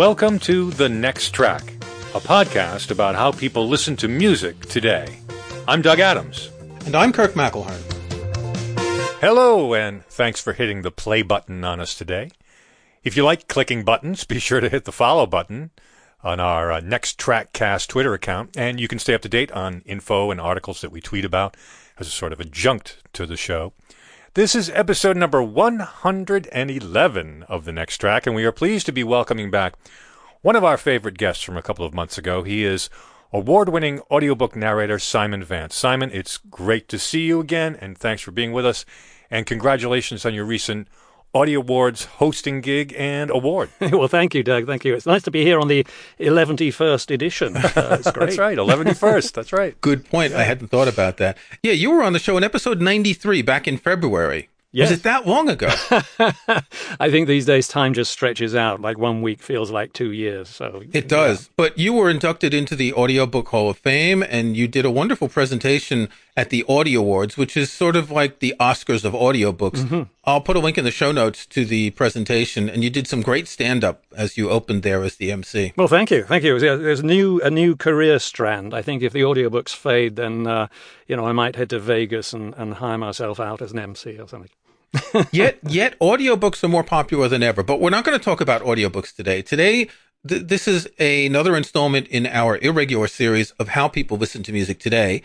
[0.00, 1.62] Welcome to The Next Track,
[2.14, 5.18] a podcast about how people listen to music today.
[5.68, 6.50] I'm Doug Adams.
[6.86, 7.82] And I'm Kirk McElhearn.
[9.20, 12.30] Hello, and thanks for hitting the play button on us today.
[13.04, 15.70] If you like clicking buttons, be sure to hit the follow button
[16.24, 19.52] on our uh, Next Track Cast Twitter account, and you can stay up to date
[19.52, 21.58] on info and articles that we tweet about
[21.98, 23.74] as a sort of adjunct to the show.
[24.34, 29.02] This is episode number 111 of The Next Track, and we are pleased to be
[29.02, 29.74] welcoming back
[30.40, 32.44] one of our favorite guests from a couple of months ago.
[32.44, 32.88] He is
[33.32, 35.74] award winning audiobook narrator Simon Vance.
[35.74, 38.84] Simon, it's great to see you again, and thanks for being with us.
[39.32, 40.86] And congratulations on your recent
[41.32, 43.70] Audie Awards hosting gig and award.
[43.80, 44.66] well, thank you, Doug.
[44.66, 44.94] Thank you.
[44.94, 45.86] It's nice to be here on the
[46.18, 47.56] 111st edition.
[47.56, 48.26] Uh, it's great.
[48.26, 49.32] That's right, 111st.
[49.32, 49.80] That's right.
[49.80, 50.32] Good point.
[50.32, 51.38] I hadn't thought about that.
[51.62, 54.48] Yeah, you were on the show in episode 93 back in February.
[54.72, 54.90] Yes.
[54.90, 55.68] Was it that long ago?
[57.00, 58.80] I think these days time just stretches out.
[58.80, 60.48] Like one week feels like two years.
[60.48, 61.46] So it does.
[61.46, 61.52] Yeah.
[61.56, 65.28] But you were inducted into the Audiobook Hall of Fame, and you did a wonderful
[65.28, 66.08] presentation
[66.40, 69.84] at the Audie Awards, which is sort of like the Oscars of audiobooks.
[69.84, 70.02] Mm-hmm.
[70.24, 73.20] I'll put a link in the show notes to the presentation, and you did some
[73.20, 75.74] great stand up as you opened there as the MC.
[75.76, 76.58] Well, thank you, thank you.
[76.58, 78.72] There's a new a new career strand.
[78.72, 80.68] I think if the audiobooks fade, then uh,
[81.06, 84.18] you know I might head to Vegas and, and hire myself out as an MC
[84.18, 84.48] or something.
[85.32, 87.62] yet, yet audiobooks are more popular than ever.
[87.62, 89.42] But we're not going to talk about audiobooks today.
[89.42, 89.88] Today,
[90.26, 94.52] th- this is a, another installment in our irregular series of how people listen to
[94.52, 95.22] music today.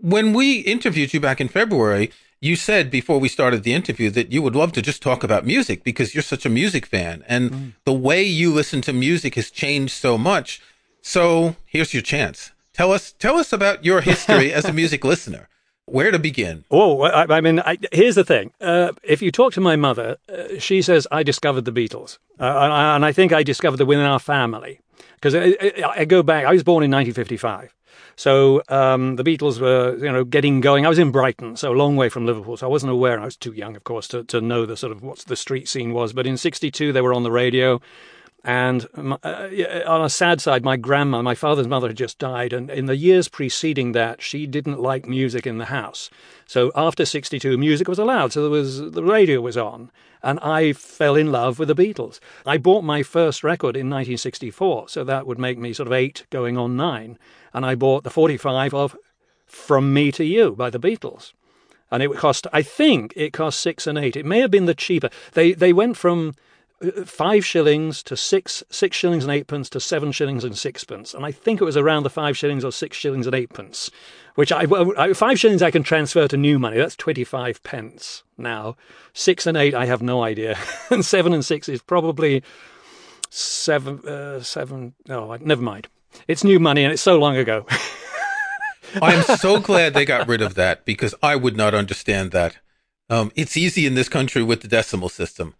[0.00, 4.30] When we interviewed you back in February, you said before we started the interview that
[4.30, 7.50] you would love to just talk about music because you're such a music fan and
[7.50, 7.72] mm.
[7.84, 10.60] the way you listen to music has changed so much.
[11.00, 12.52] So here's your chance.
[12.72, 15.48] Tell us, tell us about your history as a music listener.
[15.86, 16.64] Where to begin?
[16.68, 18.52] Oh, I, I mean, I, here's the thing.
[18.60, 22.44] Uh, if you talk to my mother, uh, she says I discovered the Beatles, uh,
[22.44, 24.80] and, I, and, I, think I discovered them within our family
[25.16, 25.54] because I,
[25.96, 26.44] I, go back.
[26.44, 27.74] I was born in 1955,
[28.16, 30.86] so um, the Beatles were, you know, getting going.
[30.86, 33.20] I was in Brighton, so a long way from Liverpool, so I wasn't aware.
[33.20, 35.68] I was too young, of course, to, to know the sort of what the street
[35.68, 36.12] scene was.
[36.12, 37.80] But in '62, they were on the radio.
[38.46, 39.48] And uh,
[39.88, 42.52] on a sad side, my grandma, my father's mother, had just died.
[42.52, 46.10] And in the years preceding that, she didn't like music in the house.
[46.46, 48.32] So after 62, music was allowed.
[48.32, 49.90] So there was, the radio was on.
[50.22, 52.20] And I fell in love with the Beatles.
[52.46, 54.90] I bought my first record in 1964.
[54.90, 57.18] So that would make me sort of eight going on nine.
[57.52, 58.96] And I bought the 45 of
[59.44, 61.32] From Me to You by the Beatles
[61.88, 64.16] and it cost I think it cost six and eight.
[64.16, 65.08] It may have been the cheaper.
[65.34, 66.34] They they went from
[67.04, 71.32] five shillings to six six shillings and eightpence to seven shillings and sixpence, and I
[71.32, 73.90] think it was around the five shillings or six shillings and eightpence.
[74.34, 74.66] Which I,
[74.98, 76.76] I five shillings I can transfer to new money.
[76.76, 78.76] That's twenty five pence now.
[79.14, 80.58] Six and eight I have no idea,
[80.90, 82.42] and seven and six is probably
[83.30, 84.94] seven uh, seven.
[85.08, 85.88] Oh, never mind.
[86.28, 87.66] It's new money and it's so long ago.
[89.02, 92.56] I'm so glad they got rid of that because I would not understand that.
[93.08, 95.54] Um, it's easy in this country with the decimal system.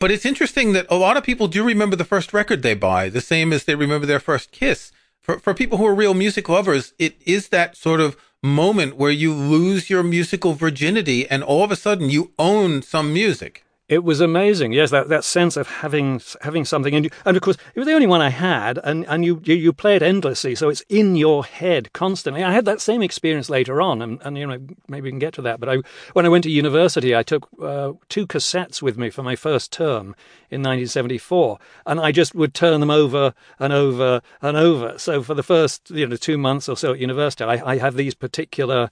[0.00, 3.10] But it's interesting that a lot of people do remember the first record they buy,
[3.10, 4.92] the same as they remember their first kiss.
[5.20, 9.10] For, for people who are real music lovers, it is that sort of moment where
[9.10, 13.62] you lose your musical virginity and all of a sudden you own some music.
[13.90, 14.72] It was amazing.
[14.72, 17.92] Yes, that, that sense of having having something, and and of course it was the
[17.92, 21.16] only one I had, and and you, you you play it endlessly, so it's in
[21.16, 22.44] your head constantly.
[22.44, 25.34] I had that same experience later on, and, and you know maybe we can get
[25.34, 25.58] to that.
[25.58, 25.78] But I
[26.12, 29.72] when I went to university, I took uh, two cassettes with me for my first
[29.72, 30.14] term
[30.50, 34.98] in 1974, and I just would turn them over and over and over.
[35.00, 37.96] So for the first you know two months or so at university, I, I have
[37.96, 38.88] these particular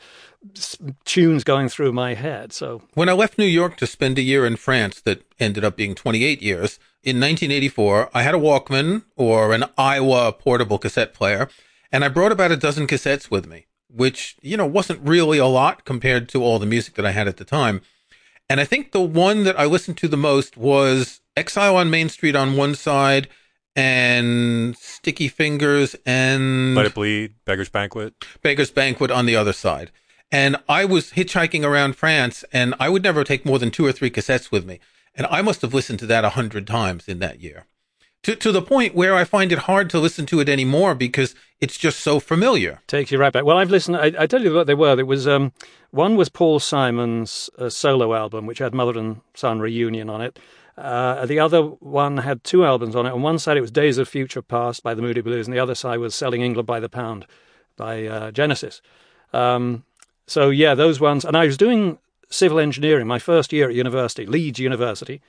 [1.05, 2.53] tunes going through my head.
[2.53, 5.77] So when I left New York to spend a year in France, that ended up
[5.77, 6.79] being 28 years.
[7.03, 11.49] In 1984, I had a Walkman or an Aiwa portable cassette player,
[11.93, 15.47] and I brought about a dozen cassettes with me, which, you know, wasn't really a
[15.47, 17.83] lot compared to all the music that I had at the time.
[18.51, 22.09] And I think the one that I listened to the most was Exile on Main
[22.09, 23.29] Street on one side
[23.77, 28.15] and Sticky Fingers and Let It Bleed, Beggar's Banquet.
[28.43, 29.93] Beggar's Banquet on the other side.
[30.31, 33.93] And I was hitchhiking around France and I would never take more than two or
[33.93, 34.81] three cassettes with me.
[35.15, 37.67] And I must have listened to that a hundred times in that year.
[38.25, 41.35] To, to the point where I find it hard to listen to it anymore because
[41.61, 42.81] it's just so familiar.
[42.87, 43.45] Takes you right back.
[43.45, 43.97] Well, I've listened.
[43.97, 44.97] I, I tell you what they were.
[44.97, 45.53] There was um,
[45.93, 50.39] one was Paul Simon's uh, solo album, which had Mother and Son reunion on it.
[50.77, 53.13] Uh, the other one had two albums on it.
[53.13, 55.61] On one side, it was Days of Future Passed by the Moody Blues, and the
[55.61, 57.27] other side was Selling England by the Pound
[57.77, 58.81] by uh, Genesis.
[59.33, 59.85] Um,
[60.29, 61.25] so yeah, those ones.
[61.25, 61.99] And I was doing
[62.31, 65.21] civil engineering my first year at university, Leeds University,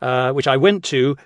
[0.00, 1.16] uh, which I went to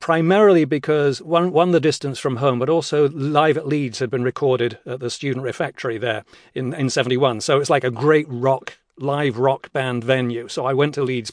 [0.00, 4.22] primarily because one, one the distance from home, but also live at Leeds had been
[4.22, 6.24] recorded at the student refectory there
[6.54, 7.40] in in '71.
[7.40, 10.48] So it's like a great rock live rock band venue.
[10.48, 11.32] So I went to Leeds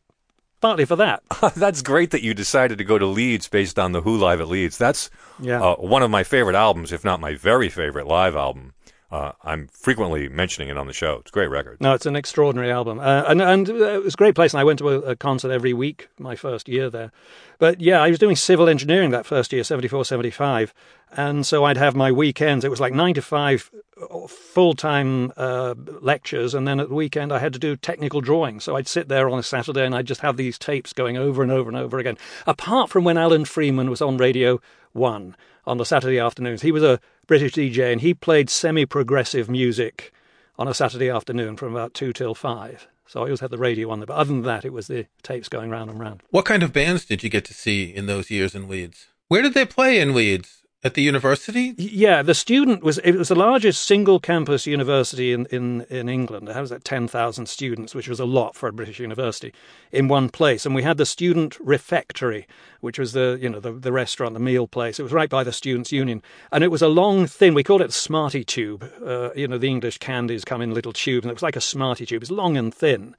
[0.61, 1.21] partly for that.
[1.55, 4.47] That's great that you decided to go to Leeds based on the Who live at
[4.47, 4.77] Leeds.
[4.77, 5.61] That's Yeah.
[5.61, 8.73] uh, one of my favorite albums, if not my very favorite live album.
[9.11, 11.17] Uh, I'm frequently mentioning it on the show.
[11.17, 11.79] It's a great record.
[11.79, 14.53] No, it's an extraordinary album, uh, and and uh, it was a great place.
[14.53, 17.11] And I went to a, a concert every week my first year there.
[17.59, 20.73] But yeah, I was doing civil engineering that first year, 74, 75.
[21.15, 22.65] And so I'd have my weekends.
[22.65, 23.71] It was like nine to five
[24.27, 28.59] full time uh, lectures, and then at the weekend I had to do technical drawing.
[28.59, 31.41] So I'd sit there on a Saturday and I'd just have these tapes going over
[31.41, 32.17] and over and over again.
[32.45, 34.59] Apart from when Alan Freeman was on Radio
[34.91, 35.35] One
[35.65, 40.13] on the Saturday afternoons, he was a British DJ and he played semi progressive music
[40.57, 42.87] on a Saturday afternoon from about two till five.
[43.07, 44.07] So I always had the radio on there.
[44.07, 46.21] But other than that, it was the tapes going round and round.
[46.31, 49.07] What kind of bands did you get to see in those years in Leeds?
[49.27, 50.64] Where did they play in Leeds?
[50.85, 51.73] At the university?
[51.79, 56.47] Yeah, the student was it was the largest single campus university in in, in England.
[56.47, 59.51] It was like ten thousand students, which was a lot for a British university,
[59.91, 60.63] in one place.
[60.63, 62.45] And we had the student refectory,
[62.81, 64.99] which was the you know the, the restaurant, the meal place.
[64.99, 66.21] It was right by the students' union,
[66.51, 67.55] and it was a long thin.
[67.55, 68.87] We called it Smarty tube.
[69.03, 71.61] Uh, you know, the English candies come in little tubes, and it was like a
[71.61, 72.21] Smarty tube.
[72.21, 73.15] It was long and thin.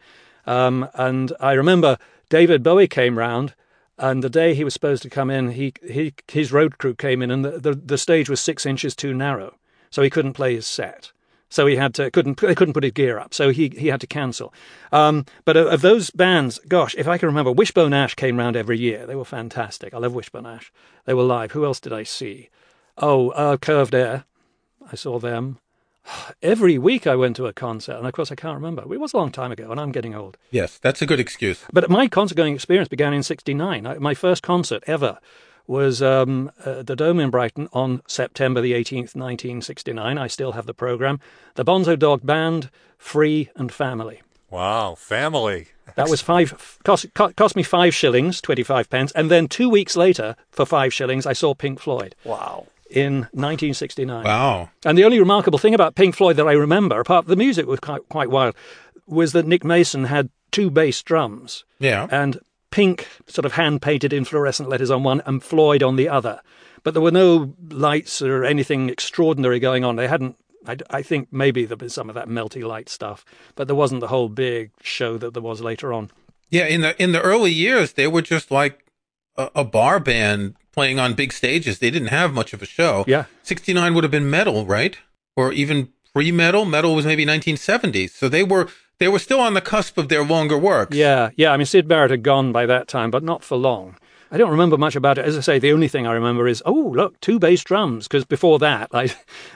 [0.47, 1.99] Um, and I remember
[2.29, 3.55] David Bowie came round
[3.99, 7.23] and the day he was supposed to come in, he, he his road crew came
[7.23, 9.57] in, and the, the, the stage was six inches too narrow,
[9.91, 11.13] so he couldn't play his set.
[11.49, 14.01] So he had to couldn't they couldn't put his gear up, so he he had
[14.01, 14.53] to cancel.
[14.93, 18.57] Um, but of, of those bands, gosh, if I can remember, Wishbone Ash came round
[18.57, 19.07] every year.
[19.07, 19.95] They were fantastic.
[19.95, 20.73] I love Wishbone Ash.
[21.05, 21.53] They were live.
[21.53, 22.51] Who else did I see?
[22.99, 24.25] Oh, uh, Curved Air.
[24.91, 25.59] I saw them.
[26.43, 28.83] Every week I went to a concert, and of course I can't remember.
[28.93, 30.37] It was a long time ago, and I'm getting old.
[30.51, 31.65] Yes, that's a good excuse.
[31.73, 33.97] But my concert going experience began in '69.
[34.01, 35.19] My first concert ever
[35.67, 40.17] was um, at the Dome in Brighton on September the 18th, 1969.
[40.17, 41.19] I still have the program.
[41.55, 44.23] The Bonzo Dog Band, Free and Family.
[44.49, 45.69] Wow, family.
[45.97, 49.97] That was five cost, cost me five shillings, twenty five pence, and then two weeks
[49.97, 52.15] later, for five shillings, I saw Pink Floyd.
[52.25, 52.67] Wow.
[52.91, 54.25] In 1969.
[54.25, 54.71] Wow.
[54.85, 57.81] And the only remarkable thing about Pink Floyd that I remember, apart the music was
[57.81, 58.55] quite, quite wild,
[59.07, 61.65] was that Nick Mason had two bass drums.
[61.79, 62.07] Yeah.
[62.11, 62.39] And
[62.71, 66.41] pink, sort of hand painted in fluorescent letters on one, and Floyd on the other.
[66.83, 69.97] But there were no lights or anything extraordinary going on.
[69.97, 70.37] They hadn't.
[70.67, 73.25] I, I think maybe there was some of that melty light stuff,
[73.55, 76.11] but there wasn't the whole big show that there was later on.
[76.51, 78.85] Yeah, in the in the early years, they were just like
[79.37, 81.79] a, a bar band playing on big stages.
[81.79, 83.05] They didn't have much of a show.
[83.09, 83.25] Yeah.
[83.43, 84.99] 69 would have been Meddle, right?
[85.35, 86.67] Or even pre-Meddle.
[86.67, 88.11] Meddle was maybe 1970s.
[88.11, 88.69] So they were
[88.99, 90.93] they were still on the cusp of their longer work.
[90.93, 91.51] Yeah, yeah.
[91.53, 93.97] I mean, Syd Barrett had gone by that time, but not for long.
[94.31, 95.25] I don't remember much about it.
[95.25, 98.09] As I say, the only thing I remember is, oh, look, two bass drums.
[98.09, 99.15] Because before that, I,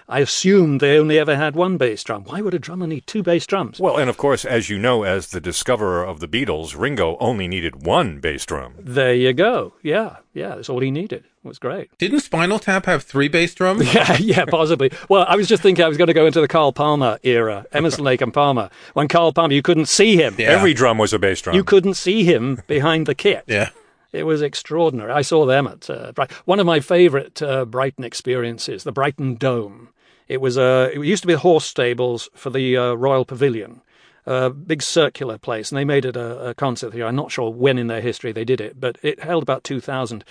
[0.08, 2.24] I assumed they only ever had one bass drum.
[2.24, 3.80] Why would a drummer need two bass drums?
[3.80, 7.48] Well, and of course, as you know, as the discoverer of the Beatles, Ringo only
[7.48, 8.74] needed one bass drum.
[8.78, 9.74] There you go.
[9.82, 10.54] Yeah, yeah.
[10.56, 11.24] That's all he needed.
[11.42, 11.96] It was great.
[11.98, 13.92] Didn't Spinal Tap have three bass drums?
[13.94, 14.92] Yeah, yeah, possibly.
[15.08, 17.64] Well, I was just thinking I was going to go into the Carl Palmer era,
[17.72, 18.70] Emerson, Lake and Palmer.
[18.92, 20.36] When Carl Palmer, you couldn't see him.
[20.38, 20.48] Yeah.
[20.48, 21.56] Every drum was a bass drum.
[21.56, 23.44] You couldn't see him behind the kit.
[23.46, 23.70] Yeah.
[24.12, 25.12] It was extraordinary.
[25.12, 29.36] I saw them at uh, Bright- one of my favourite uh, Brighton experiences, the Brighton
[29.36, 29.90] Dome.
[30.26, 33.82] It was uh, it used to be horse stables for the uh, Royal Pavilion,
[34.26, 37.06] a big circular place, and they made it a, a concert here.
[37.06, 40.24] I'm not sure when in their history they did it, but it held about 2,000.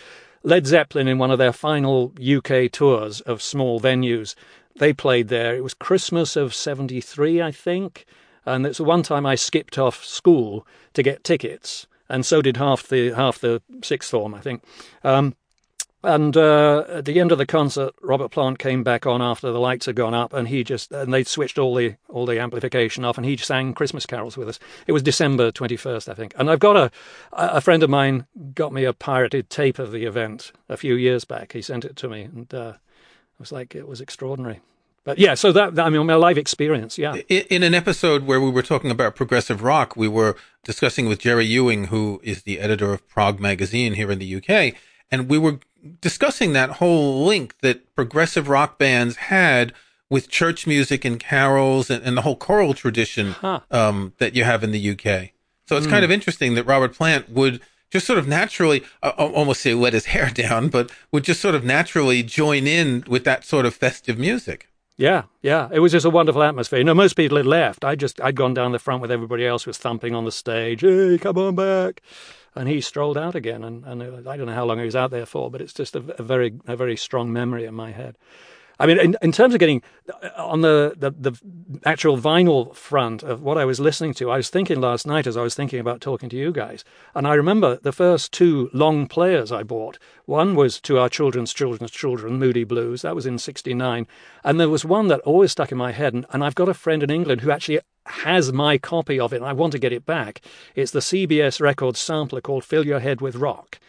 [0.43, 4.35] Led Zeppelin, in one of their final UK tours of small venues,
[4.77, 5.55] they played there.
[5.55, 8.05] It was Christmas of '73, I think,
[8.45, 12.57] and it's the one time I skipped off school to get tickets and so did
[12.57, 14.63] half the half the sixth form, I think.
[15.03, 15.35] Um,
[16.01, 19.59] and uh, at the end of the concert, Robert Plant came back on after the
[19.59, 23.03] lights had gone up, and he just and they'd switched all the all the amplification
[23.03, 24.59] off, and he sang Christmas carols with us.
[24.87, 26.33] It was December twenty first, I think.
[26.37, 26.91] And I've got a
[27.33, 28.25] a friend of mine
[28.55, 31.51] got me a pirated tape of the event a few years back.
[31.51, 32.73] He sent it to me, and uh,
[33.33, 34.61] it was like it was extraordinary.
[35.03, 37.15] But yeah, so that I mean, my live experience, yeah.
[37.29, 41.19] In, in an episode where we were talking about progressive rock, we were discussing with
[41.19, 44.75] Jerry Ewing, who is the editor of Prog Magazine here in the UK,
[45.11, 45.59] and we were
[46.01, 49.73] discussing that whole link that progressive rock bands had
[50.09, 53.59] with church music and carols and, and the whole choral tradition Huh.
[53.71, 55.29] um, that you have in the UK.
[55.67, 59.61] So it's kind of interesting that Robert Plant would just sort of naturally, uh, almost
[59.61, 63.45] say let his hair down, but would just sort of naturally join in with that
[63.45, 64.67] sort of festive music.
[64.99, 65.69] Yeah, yeah.
[65.73, 66.79] It was just a wonderful atmosphere.
[66.79, 67.85] You know, most people had left.
[67.85, 70.81] I just I'd gone down the front with everybody else was thumping on the stage.
[70.81, 72.01] Hey, come on back.
[72.55, 73.63] and he strolled out again.
[73.63, 75.73] And, and uh, I don't know how long he was out there for, but it's
[75.73, 78.17] just a, a very a very strong memory in my head.
[78.79, 79.83] I mean, in, in terms of getting
[80.23, 81.39] uh, on the, the, the
[81.85, 85.35] actual vinyl front of what I was listening to, I was thinking last night as
[85.35, 89.07] I was thinking about talking to you guys, and I remember the first two long
[89.07, 89.99] players I bought.
[90.25, 94.07] One was To Our Children's Children's Children, Moody Blues, that was in 69.
[94.43, 96.73] And there was one that always stuck in my head, and, and I've got a
[96.73, 99.93] friend in England who actually has my copy of it, and I want to get
[99.93, 100.41] it back.
[100.75, 103.79] It's the CBS Records sampler called Fill Your Head with Rock.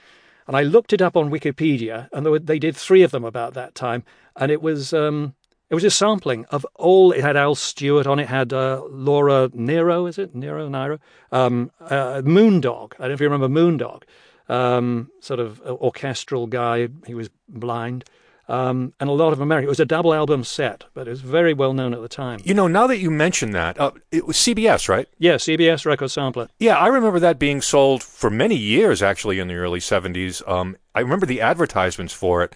[0.51, 3.77] And I looked it up on Wikipedia, and they did three of them about that
[3.77, 4.03] time.
[4.35, 5.37] And it was um,
[5.69, 7.13] it was a sampling of all.
[7.13, 8.27] It had Al Stewart on it.
[8.27, 10.99] Had uh, Laura Nero, is it Nero Nyro?
[11.31, 12.95] Um, uh, Moondog.
[12.95, 14.03] I don't know if you remember Moondog.
[14.49, 16.89] Um, sort of orchestral guy.
[17.07, 18.05] He was blind
[18.51, 19.67] um, and a lot of America.
[19.67, 22.41] It was a double album set, but it was very well known at the time.
[22.45, 25.09] You know, now that you mention that, uh, it was CBS, right?
[25.19, 26.49] Yeah, CBS record sampler.
[26.59, 30.47] Yeah, I remember that being sold for many years, actually, in the early 70s.
[30.49, 32.55] Um, I remember the advertisements for it.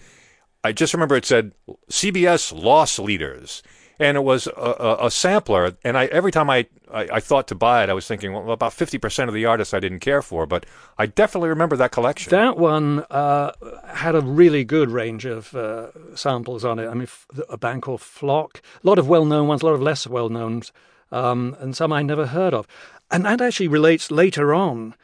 [0.65, 1.53] I just remember it said
[1.89, 3.63] CBS Loss Leaders
[3.99, 5.75] and it was a, a, a sampler.
[5.83, 8.51] And I every time I, I, I, thought to buy it, I was thinking, well,
[8.51, 10.65] about fifty percent of the artists I didn't care for, but
[10.97, 12.31] I definitely remember that collection.
[12.31, 13.51] That one uh,
[13.87, 16.87] had a really good range of uh, samples on it.
[16.87, 17.07] I mean,
[17.49, 20.63] a band called Flock, a lot of well-known ones, a lot of less well-known,
[21.11, 22.67] um, and some I never heard of.
[23.11, 24.95] And that actually relates later on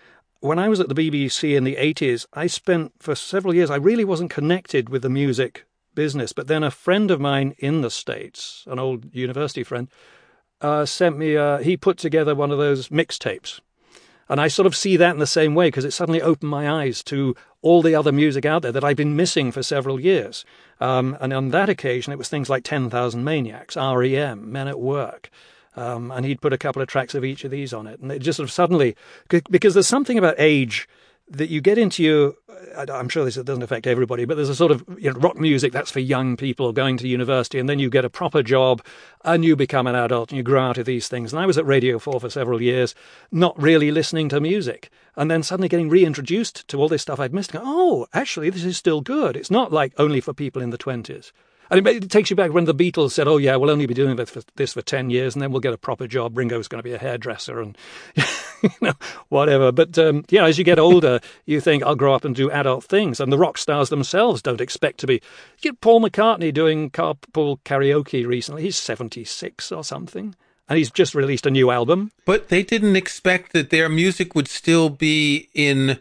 [0.42, 3.76] when I was at the BBC in the 80s, I spent for several years, I
[3.76, 6.34] really wasn't connected with the music business.
[6.34, 9.88] But then a friend of mine in the States, an old university friend,
[10.62, 13.60] uh, sent me, uh, he put together one of those mixtapes.
[14.30, 16.70] And I sort of see that in the same way because it suddenly opened my
[16.70, 20.46] eyes to all the other music out there that I've been missing for several years.
[20.80, 25.30] Um, and on that occasion, it was things like 10,000 Maniacs, REM, Men at Work.
[25.76, 28.00] Um, and he'd put a couple of tracks of each of these on it.
[28.00, 28.96] And it just sort of suddenly,
[29.28, 30.88] because there's something about age
[31.32, 32.36] that you get into your
[32.76, 35.74] I'm sure this doesn't affect everybody, but there's a sort of you know, rock music
[35.74, 38.84] that's for young people going to university, and then you get a proper job
[39.24, 41.34] and you become an adult and you grow out of these things.
[41.34, 42.96] And I was at Radio 4 for several years,
[43.32, 47.34] not really listening to music, and then suddenly getting reintroduced to all this stuff I'd
[47.34, 47.52] missed.
[47.56, 49.36] oh, actually, this is still good.
[49.36, 51.32] It's not like only for people in the 20s.
[51.72, 54.18] And it takes you back when the Beatles said, "Oh yeah, we'll only be doing
[54.18, 56.38] this for, this for ten years, and then we'll get a proper job.
[56.38, 57.78] Ringo's going to be a hairdresser, and
[58.62, 58.94] you know
[59.30, 62.52] whatever." But um, yeah, as you get older, you think, "I'll grow up and do
[62.52, 65.14] adult things." And the rock stars themselves don't expect to be.
[65.14, 68.64] You get Paul McCartney doing carpool karaoke recently.
[68.64, 70.36] He's seventy six or something
[70.68, 72.12] and he's just released a new album.
[72.26, 76.00] But they didn't expect that their music would still be in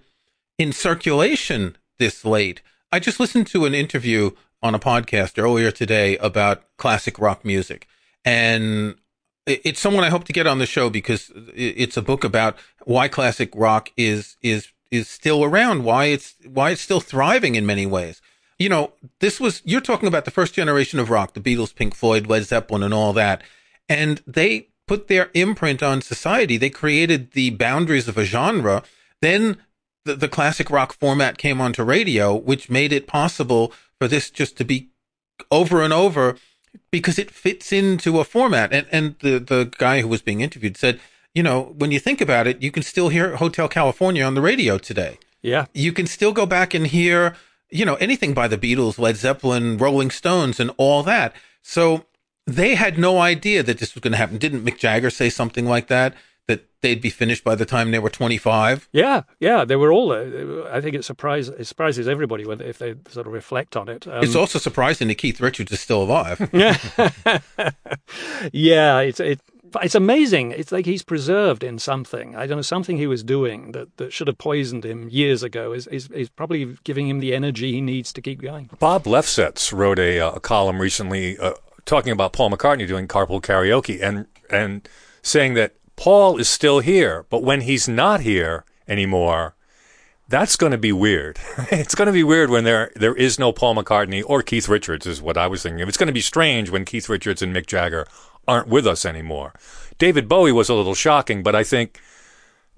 [0.59, 2.61] in circulation this late.
[2.93, 4.33] I just listened to an interview
[4.63, 7.87] on a podcast earlier today about classic rock music.
[8.25, 8.97] And
[9.47, 13.07] it's someone I hope to get on the show because it's a book about why
[13.07, 17.87] classic rock is, is, is still around, why it's, why it's still thriving in many
[17.87, 18.21] ways.
[18.59, 21.95] You know, this was, you're talking about the first generation of rock, the Beatles, Pink
[21.95, 23.43] Floyd, Led Zeppelin, and all that.
[23.89, 26.57] And they put their imprint on society.
[26.57, 28.83] They created the boundaries of a genre.
[29.23, 29.59] Then
[30.11, 34.57] the, the classic rock format came onto radio, which made it possible for this just
[34.59, 34.89] to be
[35.51, 36.37] over and over
[36.91, 38.73] because it fits into a format.
[38.73, 41.01] And and the the guy who was being interviewed said,
[41.35, 44.41] you know, when you think about it, you can still hear Hotel California on the
[44.41, 45.19] radio today.
[45.43, 45.67] Yeah.
[45.73, 47.35] You can still go back and hear,
[47.71, 51.35] you know, anything by the Beatles, Led Zeppelin, Rolling Stones, and all that.
[51.63, 52.05] So
[52.47, 54.39] they had no idea that this was going to happen.
[54.39, 56.15] Didn't Mick Jagger say something like that?
[56.51, 58.89] That they'd be finished by the time they were 25.
[58.93, 60.13] Yeah, yeah, they were all.
[60.13, 63.89] Uh, I think it surprises it surprises everybody when if they sort of reflect on
[63.89, 64.07] it.
[64.07, 66.51] Um, it's also surprising that Keith Richards is still alive.
[66.53, 66.77] yeah,
[68.53, 69.41] yeah, it's it.
[69.83, 70.51] It's amazing.
[70.51, 72.35] It's like he's preserved in something.
[72.35, 75.73] I don't know something he was doing that, that should have poisoned him years ago.
[75.73, 78.69] Is, is is probably giving him the energy he needs to keep going.
[78.81, 81.53] Bob Lefsetz wrote a, uh, a column recently uh,
[81.85, 84.89] talking about Paul McCartney doing carpool karaoke and and
[85.23, 89.55] saying that Paul is still here, but when he's not here anymore,
[90.31, 91.39] that's going to be weird.
[91.71, 95.07] it's going to be weird when there there is no Paul McCartney or Keith Richards
[95.07, 95.87] is what I was thinking.
[95.87, 98.07] It's going to be strange when Keith Richards and Mick Jagger
[98.49, 99.53] aren't with us anymore.
[99.99, 102.01] David Bowie was a little shocking, but I think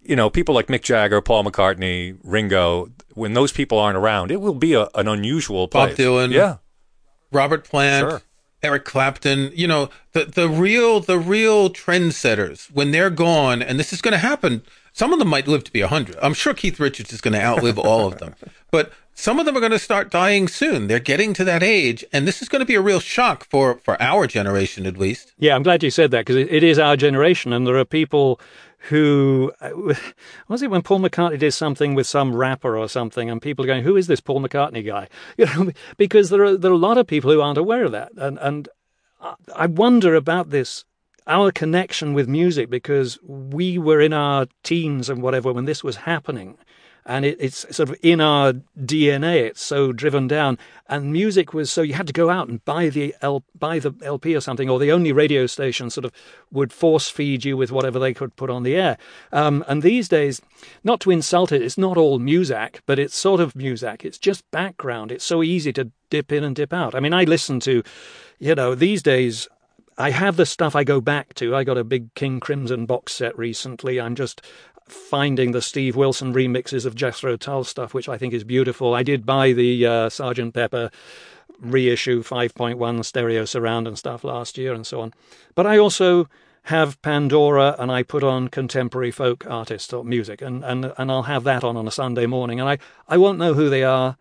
[0.02, 4.41] you know people like Mick Jagger, Paul McCartney, Ringo, when those people aren't around, it
[4.41, 5.91] will be a, an unusual place.
[5.91, 6.57] Bob Dylan, yeah,
[7.31, 8.11] Robert Plant.
[8.11, 8.23] Sure.
[8.62, 13.92] Eric Clapton, you know, the, the real, the real trendsetters, when they're gone, and this
[13.92, 16.16] is going to happen, some of them might live to be 100.
[16.23, 18.35] I'm sure Keith Richards is going to outlive all of them.
[18.71, 20.87] But some of them are going to start dying soon.
[20.87, 23.76] They're getting to that age, and this is going to be a real shock for,
[23.76, 25.35] for our generation, at least.
[25.38, 27.85] Yeah, I'm glad you said that because it, it is our generation, and there are
[27.85, 28.40] people
[28.88, 29.70] who uh,
[30.48, 33.68] was it when Paul McCartney did something with some rapper or something, and people are
[33.68, 36.78] going, "Who is this Paul McCartney guy?" You know, because there are there are a
[36.78, 38.68] lot of people who aren't aware of that, and and
[39.54, 40.84] I wonder about this
[41.26, 45.96] our connection with music because we were in our teens and whatever when this was
[45.96, 46.58] happening
[47.04, 49.42] and it, it's sort of in our DNA.
[49.42, 52.88] It's so driven down, and music was so you had to go out and buy
[52.88, 56.12] the L, buy the LP or something, or the only radio station sort of
[56.50, 58.99] would force feed you with whatever they could put on the air.
[59.32, 60.40] Um, and these days,
[60.85, 64.04] not to insult it, it's not all music, but it's sort of music.
[64.04, 65.11] It's just background.
[65.11, 66.94] It's so easy to dip in and dip out.
[66.94, 67.82] I mean, I listen to,
[68.38, 69.49] you know, these days.
[69.99, 71.54] I have the stuff I go back to.
[71.54, 74.00] I got a big King Crimson box set recently.
[74.00, 74.40] I'm just
[74.88, 78.94] finding the Steve Wilson remixes of Jethro Tull stuff, which I think is beautiful.
[78.94, 80.90] I did buy the uh, Sergeant Pepper
[81.62, 85.14] reissue 5.1 stereo surround and stuff last year and so on.
[85.54, 86.28] But I also
[86.64, 91.24] have Pandora and I put on contemporary folk artists or music and, and, and I'll
[91.24, 94.16] have that on on a Sunday morning and I, I won't know who they are.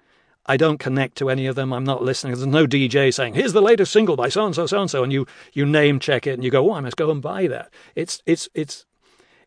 [0.48, 1.72] I don't connect to any of them.
[1.72, 2.34] I'm not listening.
[2.34, 5.04] There's no DJ saying, here's the latest single by so and so, so and so,
[5.04, 7.46] and you, you name check it and you go, oh, I must go and buy
[7.48, 7.72] that.
[7.96, 8.86] It's, it's, it's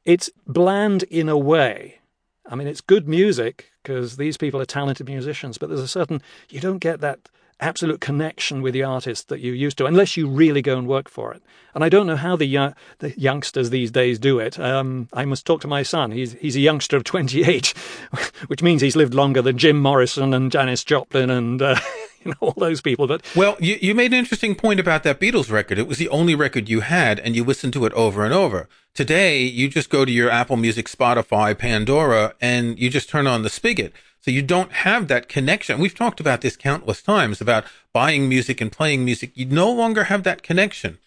[0.04, 2.00] it's bland in a way.
[2.46, 6.22] I mean, it's good music because these people are talented musicians, but there's a certain,
[6.50, 7.28] you don't get that
[7.60, 11.08] absolute connection with the artist that you used to, unless you really go and work
[11.08, 11.42] for it.
[11.74, 14.58] And I don't know how the uh, the youngsters these days do it.
[14.58, 16.10] Um, I must talk to my son.
[16.10, 17.68] He's he's a youngster of 28,
[18.46, 21.62] which means he's lived longer than Jim Morrison and Janis Joplin and.
[21.62, 21.76] Uh,
[22.30, 23.06] know, all those people.
[23.06, 25.78] But well, you, you made an interesting point about that Beatles record.
[25.78, 28.68] It was the only record you had, and you listened to it over and over.
[28.94, 33.42] Today, you just go to your Apple Music, Spotify, Pandora, and you just turn on
[33.42, 33.92] the spigot.
[34.20, 35.80] So you don't have that connection.
[35.80, 39.32] We've talked about this countless times about buying music and playing music.
[39.34, 40.98] You no longer have that connection.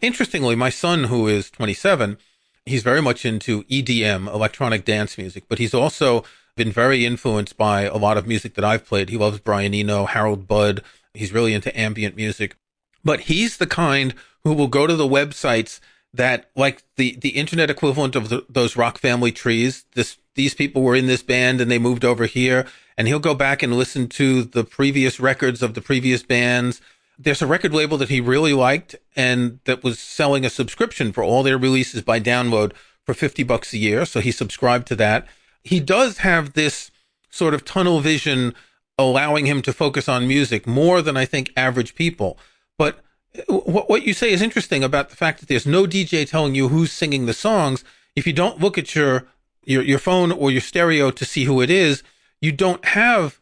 [0.00, 2.16] Interestingly, my son, who is 27,
[2.64, 6.24] he's very much into EDM, electronic dance music, but he's also
[6.56, 9.08] been very influenced by a lot of music that I've played.
[9.08, 10.82] He loves Brian Eno, Harold Budd.
[11.14, 12.56] He's really into ambient music.
[13.04, 15.80] But he's the kind who will go to the websites
[16.14, 20.82] that, like the, the internet equivalent of the, those rock family trees, this, these people
[20.82, 22.66] were in this band and they moved over here.
[22.98, 26.80] And he'll go back and listen to the previous records of the previous bands.
[27.18, 31.24] There's a record label that he really liked and that was selling a subscription for
[31.24, 32.72] all their releases by download
[33.04, 34.04] for 50 bucks a year.
[34.04, 35.26] So he subscribed to that
[35.64, 36.90] he does have this
[37.30, 38.54] sort of tunnel vision
[38.98, 42.38] allowing him to focus on music more than I think average people.
[42.76, 43.00] But
[43.36, 46.54] uh, what, what you say is interesting about the fact that there's no DJ telling
[46.54, 47.84] you who's singing the songs.
[48.14, 49.26] If you don't look at your,
[49.64, 52.02] your, your phone or your stereo to see who it is,
[52.40, 53.40] you don't have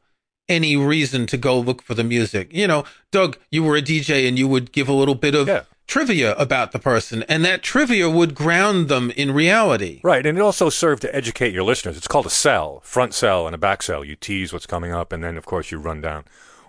[0.48, 2.52] any reason to go look for the music.
[2.52, 5.48] You know, Doug, you were a DJ and you would give a little bit of
[5.48, 10.00] yeah trivia about the person, and that trivia would ground them in reality.
[10.04, 11.96] Right, and it also served to educate your listeners.
[11.96, 14.04] It's called a sell, front sell and a back sell.
[14.04, 16.24] You tease what's coming up, and then of course you run down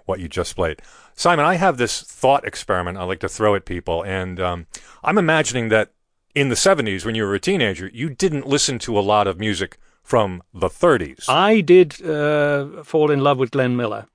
[0.06, 0.82] what you just played.
[1.14, 4.66] Simon, I have this thought experiment I like to throw at people, and um,
[5.04, 5.92] I'm imagining that
[6.34, 9.40] in the 70s, when you were a teenager, you didn't listen to a lot of
[9.40, 11.30] music from the 30s.
[11.30, 14.08] I did uh, fall in love with Glenn Miller.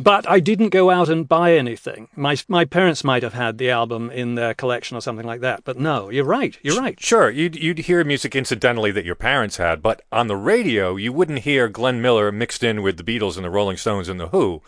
[0.00, 2.08] But I didn't go out and buy anything.
[2.14, 5.64] My my parents might have had the album in their collection or something like that.
[5.64, 6.56] But no, you're right.
[6.62, 6.98] You're right.
[7.00, 11.12] Sure, you'd you'd hear music incidentally that your parents had, but on the radio you
[11.12, 14.28] wouldn't hear Glenn Miller mixed in with the Beatles and the Rolling Stones and the
[14.28, 14.62] Who.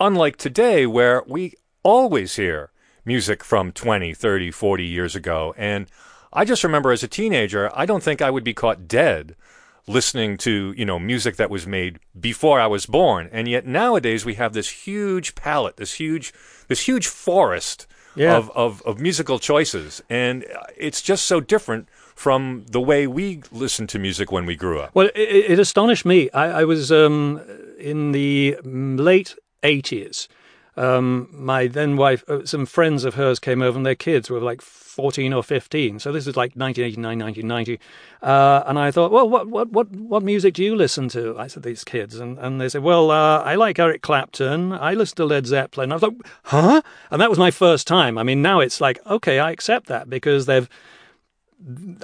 [0.00, 2.70] Unlike today, where we always hear
[3.04, 5.54] music from 20, 30, 40 years ago.
[5.56, 5.86] And
[6.32, 9.36] I just remember as a teenager, I don't think I would be caught dead
[9.86, 14.24] listening to you know music that was made before I was born, and yet nowadays
[14.24, 16.32] we have this huge palette, this huge
[16.68, 18.36] this huge forest yeah.
[18.36, 20.44] of, of of musical choices, and
[20.76, 24.94] it's just so different from the way we listened to music when we grew up.
[24.94, 26.30] Well, it, it astonished me.
[26.30, 27.40] I, I was um,
[27.78, 30.28] in the late eighties.
[30.76, 34.40] Um, my then wife, uh, some friends of hers came over, and their kids were
[34.40, 35.98] like 14 or 15.
[35.98, 37.80] So this is like 1989, 1990.
[38.22, 41.38] Uh, and I thought, well, what, what, what, what music do you listen to?
[41.38, 42.16] I said, these kids.
[42.16, 44.72] And, and they said, well, uh, I like Eric Clapton.
[44.72, 45.92] I listen to Led Zeppelin.
[45.92, 46.82] I was like, huh?
[47.10, 48.16] And that was my first time.
[48.16, 50.68] I mean, now it's like, okay, I accept that because they've,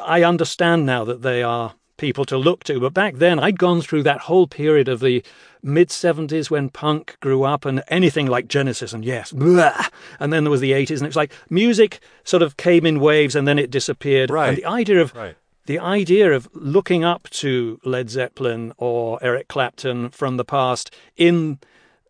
[0.02, 2.80] I understand now that they are people to look to.
[2.80, 5.22] But back then, I'd gone through that whole period of the
[5.62, 9.86] mid 70s when punk grew up and anything like Genesis and yes, blah,
[10.18, 13.00] and then there was the 80s and it was like music sort of came in
[13.00, 14.30] waves and then it disappeared.
[14.30, 14.48] Right.
[14.48, 15.36] And the idea of right.
[15.66, 21.58] the idea of looking up to Led Zeppelin or Eric Clapton from the past in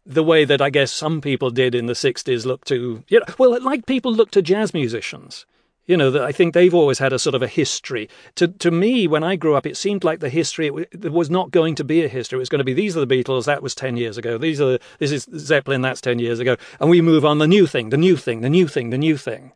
[0.08, 3.26] the way that I guess some people did in the 60s look to, you know,
[3.36, 5.44] well, like people look to jazz musicians.
[5.88, 8.08] You know, that I think they've always had a sort of a history.
[8.36, 11.50] To to me, when I grew up, it seemed like the history it, was not
[11.50, 12.36] going to be a history.
[12.36, 14.38] It was going to be these are the Beatles, that was ten years ago.
[14.38, 17.66] These are this is Zeppelin, that's ten years ago, and we move on the new
[17.66, 19.52] thing, the new thing, the new thing, the new thing,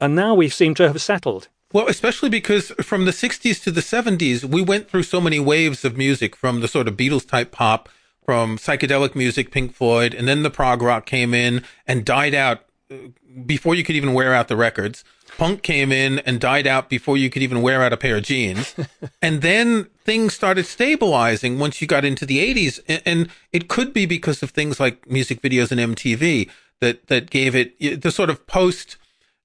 [0.00, 1.48] and now we seem to have settled.
[1.74, 5.84] Well, especially because from the 60s to the 70s, we went through so many waves
[5.84, 7.88] of music from the sort of Beatles type pop,
[8.24, 12.60] from psychedelic music, Pink Floyd, and then the prog rock came in and died out
[12.90, 12.96] uh,
[13.44, 15.02] before you could even wear out the records.
[15.36, 18.22] Punk came in and died out before you could even wear out a pair of
[18.22, 18.74] jeans.
[19.22, 22.80] and then things started stabilizing once you got into the 80s.
[22.88, 27.30] And, and it could be because of things like music videos and MTV that, that
[27.30, 28.96] gave it the sort of post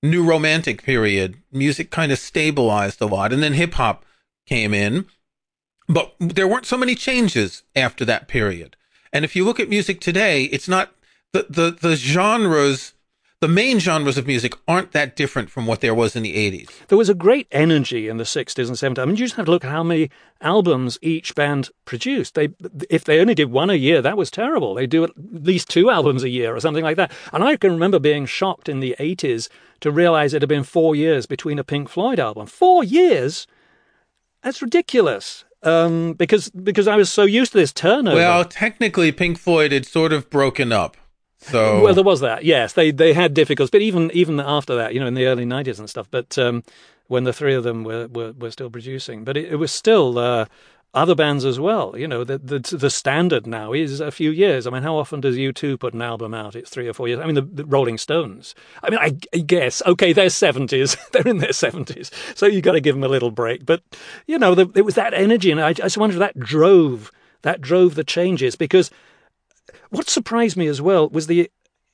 [0.03, 1.37] new romantic period.
[1.51, 3.33] Music kind of stabilized a lot.
[3.33, 4.05] And then hip hop
[4.45, 5.05] came in.
[5.87, 8.75] But there weren't so many changes after that period.
[9.11, 10.91] And if you look at music today, it's not
[11.33, 12.93] the, the, the genres
[13.41, 16.69] the main genres of music aren't that different from what there was in the 80s.
[16.89, 19.01] There was a great energy in the 60s and 70s.
[19.01, 20.09] I mean, you just have to look at how many
[20.41, 22.35] albums each band produced.
[22.35, 22.49] They,
[22.89, 24.73] if they only did one a year, that was terrible.
[24.73, 27.13] They do at least two albums a year or something like that.
[27.31, 29.47] And I can remember being shocked in the 80s
[29.79, 32.45] to realize it had been four years between a Pink Floyd album.
[32.45, 33.47] Four years?
[34.43, 35.45] That's ridiculous.
[35.63, 38.15] Um, because because I was so used to this turnover.
[38.15, 40.95] Well, technically, Pink Floyd had sort of broken up.
[41.39, 42.43] So well, there was that.
[42.43, 45.45] Yes, they they had difficulties, but even even after that, you know, in the early
[45.45, 46.07] nineties and stuff.
[46.11, 46.63] But um,
[47.07, 50.17] when the three of them were were, were still producing, but it, it was still
[50.17, 50.45] uh,
[50.93, 51.95] other bands as well.
[51.97, 54.67] You know, the, the the standard now is a few years.
[54.67, 56.55] I mean, how often does U2 put an album out?
[56.55, 57.19] It's three or four years.
[57.19, 58.53] I mean, the, the Rolling Stones.
[58.83, 60.97] I mean, I, I guess okay, they're seventies.
[61.11, 63.65] they're in their seventies, so you've got to give them a little break.
[63.65, 63.81] But
[64.27, 67.11] you know, the, it was that energy, and I, I just wonder if that drove
[67.43, 68.91] that drove the changes because
[69.89, 71.49] what surprised me as well was the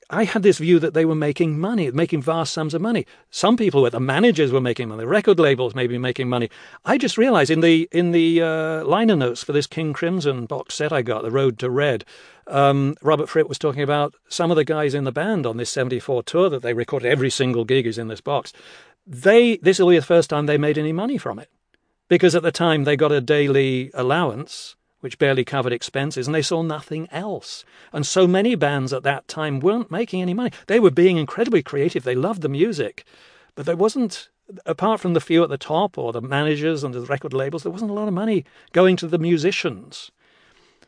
[0.09, 3.07] I had this view that they were making money, making vast sums of money.
[3.31, 6.49] Some people were the managers were making money, record labels maybe making money.
[6.83, 10.75] I just realized in the in the uh, liner notes for this King Crimson box
[10.75, 12.05] set I got, The Road to Red,
[12.45, 15.71] um, Robert Fripp was talking about some of the guys in the band on this
[15.71, 17.09] 74 tour that they recorded.
[17.09, 18.53] Every single gig is in this box.
[19.07, 21.49] They this will be the first time they made any money from it
[22.07, 26.41] because at the time they got a daily allowance which barely covered expenses, and they
[26.41, 27.63] saw nothing else.
[27.93, 30.49] And so many bands at that time weren't making any money.
[30.65, 32.03] They were being incredibly creative.
[32.03, 33.05] They loved the music,
[33.53, 34.29] but there wasn't,
[34.65, 37.71] apart from the few at the top or the managers and the record labels, there
[37.71, 40.09] wasn't a lot of money going to the musicians.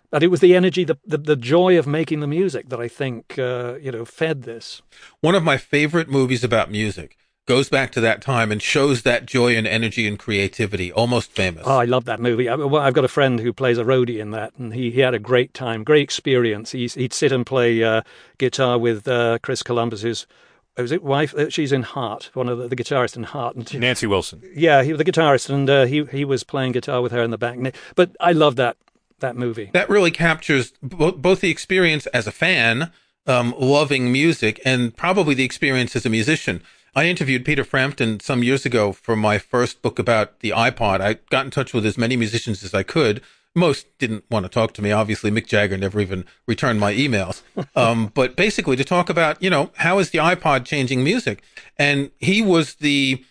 [0.09, 2.87] But it was the energy, the, the, the joy of making the music that I
[2.87, 4.81] think, uh, you know, fed this.
[5.21, 7.17] One of my favorite movies about music
[7.47, 10.91] goes back to that time and shows that joy and energy and creativity.
[10.91, 11.63] Almost famous.
[11.65, 12.47] Oh, I love that movie.
[12.47, 14.99] I, well, I've got a friend who plays a roadie in that, and he, he
[14.99, 16.73] had a great time, great experience.
[16.73, 18.01] He's, he'd sit and play uh,
[18.37, 20.27] guitar with uh, Chris Columbus's.
[20.75, 21.33] was it wife?
[21.33, 23.55] Uh, she's in Heart, one of the, the guitarists in Heart.
[23.55, 24.43] And she, Nancy Wilson.
[24.53, 27.31] Yeah, he was the guitarist, and uh, he he was playing guitar with her in
[27.31, 27.57] the back.
[27.95, 28.77] But I love that
[29.19, 29.69] that movie.
[29.73, 32.91] That really captures both, both the experience as a fan,
[33.25, 36.61] um, loving music, and probably the experience as a musician.
[36.97, 40.99] I interviewed Peter Frampton some years ago for my first book about the iPod.
[40.99, 43.21] I got in touch with as many musicians as I could.
[43.53, 44.91] Most didn't want to talk to me.
[44.91, 47.43] Obviously, Mick Jagger never even returned my emails.
[47.75, 51.43] Um, but basically, to talk about, you know, how is the iPod changing music?
[51.77, 53.23] And he was the,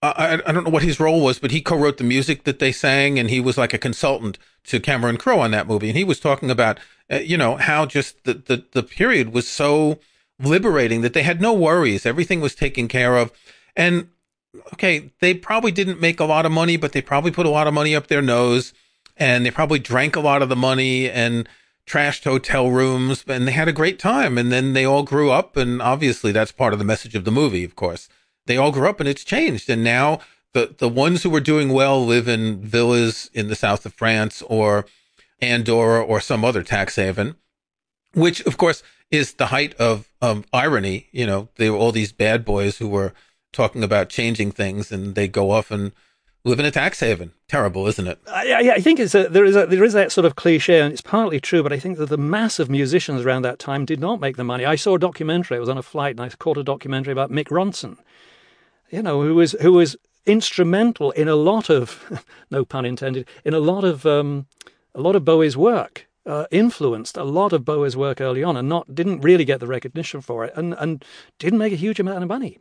[0.00, 2.72] I, I don't know what his role was, but he co-wrote the music that they
[2.72, 5.88] sang, and he was like a consultant to Cameron Crowe on that movie.
[5.90, 6.80] And he was talking about,
[7.12, 9.98] uh, you know, how just the, the, the period was so
[10.38, 12.06] liberating that they had no worries.
[12.06, 13.32] Everything was taken care of.
[13.76, 14.08] And
[14.72, 17.66] okay, they probably didn't make a lot of money, but they probably put a lot
[17.66, 18.72] of money up their nose
[19.16, 21.48] and they probably drank a lot of the money and
[21.86, 24.38] trashed hotel rooms and they had a great time.
[24.38, 25.56] And then they all grew up.
[25.56, 28.08] And obviously that's part of the message of the movie, of course.
[28.46, 29.70] They all grew up and it's changed.
[29.70, 30.20] And now
[30.52, 34.42] the, the ones who were doing well live in villas in the south of France
[34.48, 34.86] or
[35.40, 37.36] Andorra or some other tax haven,
[38.14, 38.82] which of course
[39.14, 41.08] is the height of um, irony.
[41.12, 43.12] You know, they were all these bad boys who were
[43.52, 45.92] talking about changing things, and they go off and
[46.44, 47.32] live in a tax haven.
[47.48, 48.18] Terrible, isn't it?
[48.26, 50.92] I, I think it's a, there is a, there is that sort of cliche, and
[50.92, 51.62] it's partly true.
[51.62, 54.44] But I think that the mass of musicians around that time did not make the
[54.44, 54.64] money.
[54.64, 55.56] I saw a documentary.
[55.56, 57.98] I was on a flight, and I caught a documentary about Mick Ronson.
[58.90, 59.96] You know, who was who was
[60.26, 64.46] instrumental in a lot of, no pun intended, in a lot of um,
[64.94, 68.68] a lot of Bowie's work uh, influenced a lot of Bowie's work early on and
[68.68, 71.04] not didn't really get the recognition for it and, and
[71.38, 72.58] didn't make a huge amount of money.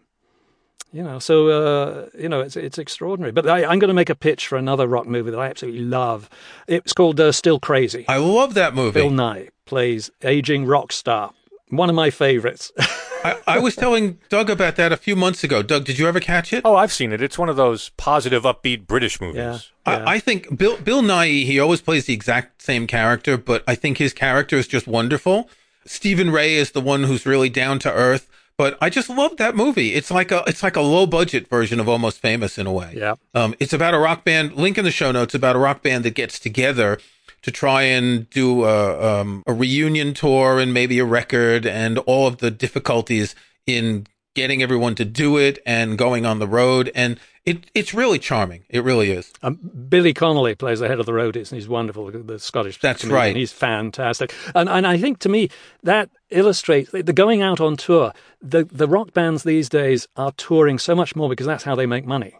[0.91, 3.31] You know, so uh, you know it's it's extraordinary.
[3.31, 5.81] But I, am going to make a pitch for another rock movie that I absolutely
[5.81, 6.29] love.
[6.67, 8.05] It's called uh, Still Crazy.
[8.07, 9.01] I love that movie.
[9.01, 11.33] Bill Nighy plays aging rock star.
[11.69, 12.71] One of my favorites.
[13.23, 15.61] I, I was telling Doug about that a few months ago.
[15.61, 16.61] Doug, did you ever catch it?
[16.65, 17.21] Oh, I've seen it.
[17.21, 19.37] It's one of those positive, upbeat British movies.
[19.37, 19.59] Yeah.
[19.85, 23.75] I, I think Bill Bill Nighy he always plays the exact same character, but I
[23.75, 25.49] think his character is just wonderful.
[25.85, 29.55] Stephen Rea is the one who's really down to earth, but I just love that
[29.55, 29.93] movie.
[29.93, 32.93] It's like a it's like a low budget version of Almost Famous in a way.
[32.95, 33.15] Yeah.
[33.33, 34.53] Um, it's about a rock band.
[34.55, 36.99] Link in the show notes about a rock band that gets together
[37.43, 42.25] to try and do a, um, a reunion tour and maybe a record and all
[42.27, 43.35] of the difficulties
[43.67, 46.91] in getting everyone to do it and going on the road.
[46.95, 48.63] And it, it's really charming.
[48.69, 49.31] It really is.
[49.41, 49.55] Um,
[49.89, 52.09] Billy Connolly plays the head of the roadies, and he's wonderful.
[52.09, 52.79] The Scottish.
[52.79, 53.15] That's comedian.
[53.15, 53.35] right.
[53.35, 55.49] He's fantastic, and and I think to me
[55.83, 58.13] that illustrates the going out on tour.
[58.41, 61.85] The the rock bands these days are touring so much more because that's how they
[61.85, 62.33] make money.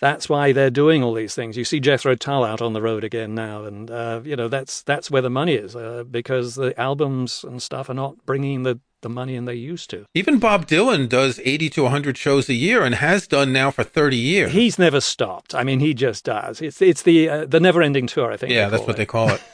[0.00, 1.56] That's why they're doing all these things.
[1.56, 4.82] You see Jethro Tull out on the road again now, and uh, you know that's
[4.82, 8.80] that's where the money is uh, because the albums and stuff are not bringing the
[9.00, 10.06] the money in they used to.
[10.14, 13.84] Even Bob Dylan does 80 to 100 shows a year and has done now for
[13.84, 14.52] 30 years.
[14.52, 15.54] He's never stopped.
[15.54, 16.60] I mean, he just does.
[16.60, 18.32] It's it's the uh, the never ending tour.
[18.32, 18.52] I think.
[18.52, 18.98] yeah, that's what it.
[18.98, 19.42] they call it.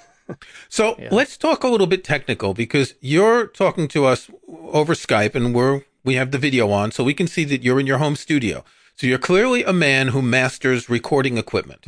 [0.71, 5.55] So let's talk a little bit technical because you're talking to us over Skype and
[5.55, 8.17] we're we have the video on, so we can see that you're in your home
[8.17, 8.65] studio.
[8.97, 11.85] So you're clearly a man who masters recording equipment.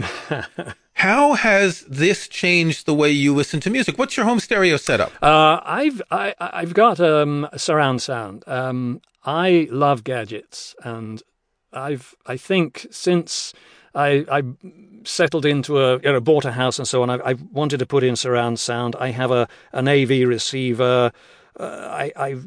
[0.95, 3.97] How has this changed the way you listen to music?
[3.97, 5.13] What's your home stereo setup?
[5.23, 8.43] Uh, I've I, I've got um, surround sound.
[8.49, 11.23] Um, I love gadgets, and
[11.73, 13.53] I've I think since
[13.95, 14.43] I, I
[15.05, 17.87] settled into a you know bought a house and so on, I, I wanted to
[17.87, 18.97] put in surround sound.
[18.99, 21.13] I have a an AV receiver.
[21.61, 22.47] Uh, I I've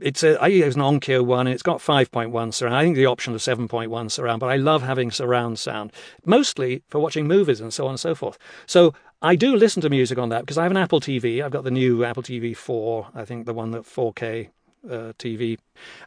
[0.00, 2.76] it's a, I use an Onkyo one, and it's got 5.1 surround.
[2.76, 5.92] I think the option of 7.1 surround, but I love having surround sound,
[6.24, 8.38] mostly for watching movies and so on and so forth.
[8.66, 11.42] So I do listen to music on that because I have an Apple TV.
[11.42, 14.48] I've got the new Apple TV 4, I think the one that 4K
[14.88, 15.58] uh, TV,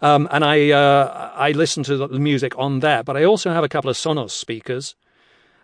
[0.01, 3.05] um, and I uh, I listen to the music on that.
[3.05, 4.95] But I also have a couple of Sonos speakers.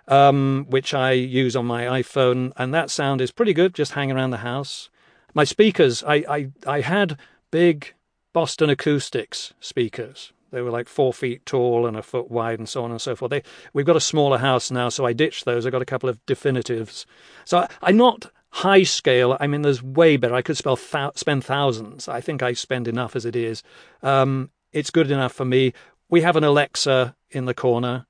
[0.08, 3.74] Um, which I use on my iPhone, and that sound is pretty good.
[3.74, 4.92] Just hanging around the house.
[5.34, 7.18] My speakers, I, I, I had
[7.50, 7.96] big
[8.36, 10.34] Boston Acoustics speakers.
[10.52, 13.16] They were like four feet tall and a foot wide, and so on and so
[13.16, 13.30] forth.
[13.30, 15.66] They, we've got a smaller house now, so I ditched those.
[15.66, 17.06] I got a couple of definitives.
[17.46, 19.38] So I, I'm not high scale.
[19.40, 20.36] I mean, there's way better.
[20.36, 22.10] I could spell spend thousands.
[22.10, 23.64] I think I spend enough as it is.
[24.04, 25.72] Um, it's good enough for me.
[26.10, 28.06] We have an Alexa in the corner,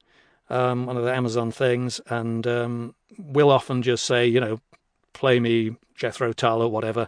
[0.50, 4.60] um, one of the Amazon things, and um, we'll often just say, you know,
[5.16, 7.08] play me Jethro Tull or whatever.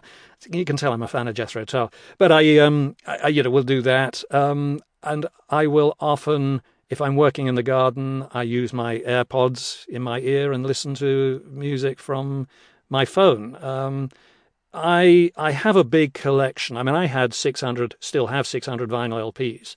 [0.50, 3.50] You can tell I'm a fan of Jethro Tull, but I, um, I, you know,
[3.50, 4.24] will do that.
[4.30, 9.86] Um, and I will often, if I'm working in the garden, I use my AirPods
[9.88, 12.48] in my ear and listen to music from
[12.88, 13.62] my phone.
[13.62, 14.10] Um,
[14.72, 16.76] I I have a big collection.
[16.76, 19.76] I mean, I had 600, still have 600 vinyl LPs.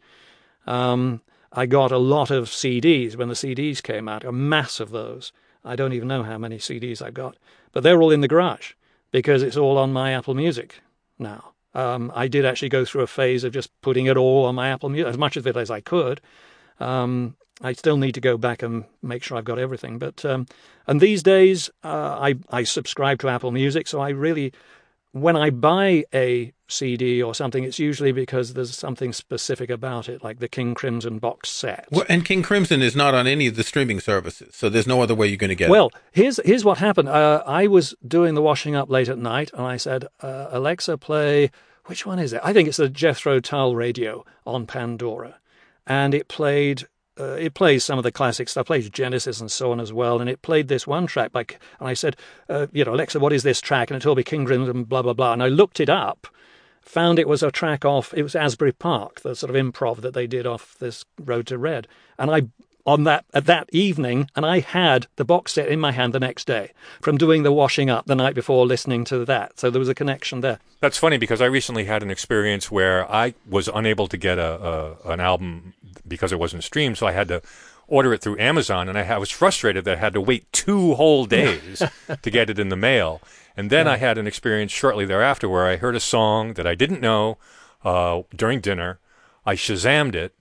[0.66, 1.22] Um,
[1.54, 5.34] I got a lot of CDs when the CDs came out, a mass of those.
[5.64, 7.38] I don't even know how many CDs I've got,
[7.72, 8.74] but they're all in the garage
[9.12, 10.82] because it's all on my Apple Music
[11.20, 11.54] now.
[11.74, 14.70] Um, I did actually go through a phase of just putting it all on my
[14.70, 16.20] Apple Music, as much of it as I could.
[16.80, 20.00] Um, I still need to go back and make sure I've got everything.
[20.00, 20.48] But um,
[20.88, 24.52] and these days, uh, I I subscribe to Apple Music, so I really,
[25.14, 30.24] when I buy a CD or something, it's usually because there's something specific about it,
[30.24, 31.88] like the King Crimson box set.
[31.92, 35.02] Well, and King Crimson is not on any of the streaming services, so there's no
[35.02, 35.72] other way you're going to get it.
[35.72, 37.10] Well, here's here's what happened.
[37.10, 40.98] Uh, I was doing the washing up late at night, and I said, uh, "Alexa,
[40.98, 41.52] play
[41.86, 42.42] which one is it?
[42.44, 45.40] I think it's the Jethro Tull radio on Pandora,"
[45.86, 46.88] and it played.
[47.20, 50.22] Uh, it plays some of the classic stuff, plays Genesis and so on as well,
[50.22, 51.32] and it played this one track.
[51.34, 52.16] Like, and I said,
[52.48, 55.02] uh, "You know, Alexa, what is this track?" And it told me King Crimson, blah
[55.02, 55.34] blah blah.
[55.34, 56.28] And I looked it up,
[56.82, 58.14] found it was a track off.
[58.14, 61.58] It was Asbury Park, the sort of improv that they did off this Road to
[61.58, 62.44] Red, and I
[62.86, 66.20] on that at that evening, and I had the box set in my hand the
[66.20, 69.60] next day from doing the washing up the night before, listening to that.
[69.60, 70.60] So there was a connection there.
[70.80, 74.98] That's funny because I recently had an experience where I was unable to get a,
[75.06, 75.74] a an album
[76.08, 77.42] because it wasn't streamed, so I had to
[77.88, 80.96] order it through Amazon, and I, I was frustrated that I had to wait two
[80.96, 81.84] whole days
[82.22, 83.22] to get it in the mail.
[83.58, 86.74] And then I had an experience shortly thereafter where I heard a song that I
[86.74, 87.38] didn't know
[87.84, 89.00] uh, during dinner.
[89.46, 90.34] I Shazammed it,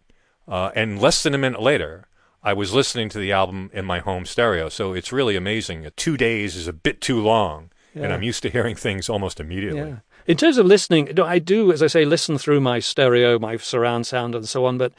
[0.46, 2.06] uh, and less than a minute later,
[2.42, 4.68] I was listening to the album in my home stereo.
[4.68, 5.88] So it's really amazing.
[5.96, 9.80] Two days is a bit too long, and I'm used to hearing things almost immediately.
[9.80, 9.96] Yeah.
[10.26, 14.06] In terms of listening, I do, as I say, listen through my stereo, my surround
[14.06, 14.78] sound, and so on.
[14.78, 14.92] But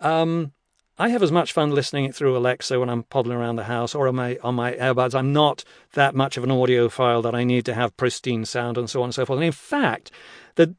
[0.00, 0.52] um,
[0.98, 3.94] I have as much fun listening it through Alexa when I'm poddling around the house
[3.94, 5.14] or on my on my earbuds.
[5.14, 8.88] I'm not that much of an audiophile that I need to have pristine sound and
[8.88, 9.38] so on and so forth.
[9.38, 10.10] And in fact,
[10.54, 10.74] the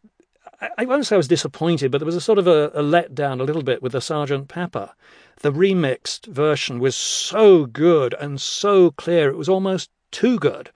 [0.59, 2.81] I, I won't say I was disappointed, but there was a sort of a, a
[2.81, 4.91] letdown a little bit with the Sergeant Pepper.
[5.41, 10.71] The remixed version was so good and so clear; it was almost too good.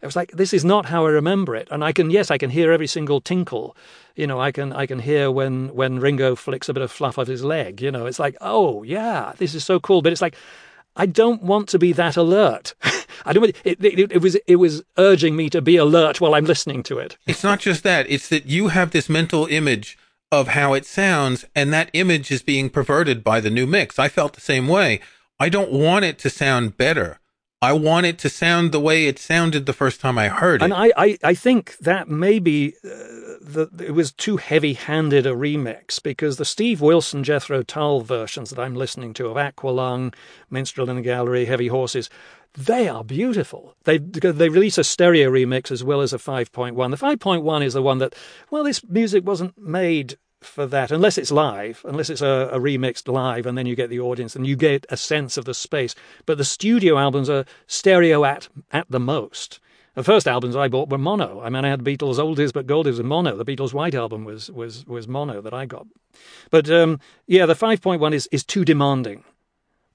[0.00, 2.38] It was like this is not how I remember it, and I can yes, I
[2.38, 3.76] can hear every single tinkle.
[4.14, 7.18] You know, I can I can hear when when Ringo flicks a bit of fluff
[7.18, 7.82] off his leg.
[7.82, 10.00] You know, it's like oh yeah, this is so cool.
[10.00, 10.36] But it's like
[10.96, 12.74] I don't want to be that alert.
[13.24, 13.44] I don't.
[13.64, 16.98] It, it, it, was it was urging me to be alert while I'm listening to
[16.98, 17.18] it.
[17.26, 18.08] It's not just that.
[18.08, 19.98] It's that you have this mental image
[20.30, 23.98] of how it sounds, and that image is being perverted by the new mix.
[23.98, 25.00] I felt the same way.
[25.40, 27.20] I don't want it to sound better.
[27.60, 30.66] I want it to sound the way it sounded the first time I heard it.
[30.66, 32.88] And I, I, I think that maybe uh,
[33.40, 38.50] the, it was too heavy handed a remix because the Steve Wilson, Jethro Tull versions
[38.50, 40.14] that I'm listening to of Aqualung,
[40.50, 42.08] Minstrel in the Gallery, Heavy Horses,
[42.54, 43.74] they are beautiful.
[43.84, 46.74] They they release a stereo remix as well as a 5.1.
[46.90, 48.14] The 5.1 is the one that,
[48.50, 53.12] well, this music wasn't made for that unless it's live, unless it's a, a, remixed
[53.12, 55.94] live, and then you get the audience and you get a sense of the space.
[56.26, 59.60] But the studio albums are stereo at at the most.
[59.94, 61.40] The first albums I bought were mono.
[61.40, 63.36] I mean, I had Beatles Oldies but Goldies in mono.
[63.36, 65.86] The Beatles White album was was was mono that I got.
[66.50, 69.24] But um, yeah, the 5.1 is is too demanding.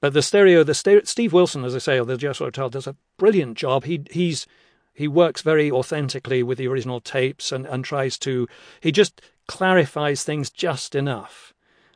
[0.04, 0.74] But the stereo, the
[1.06, 3.86] Steve Wilson, as I say, of the Jethro Tull, does a brilliant job.
[3.86, 4.46] He he's
[4.94, 8.50] he works very authentically with the original tapes and, and tries to
[8.82, 11.54] he just clarifies things just enough,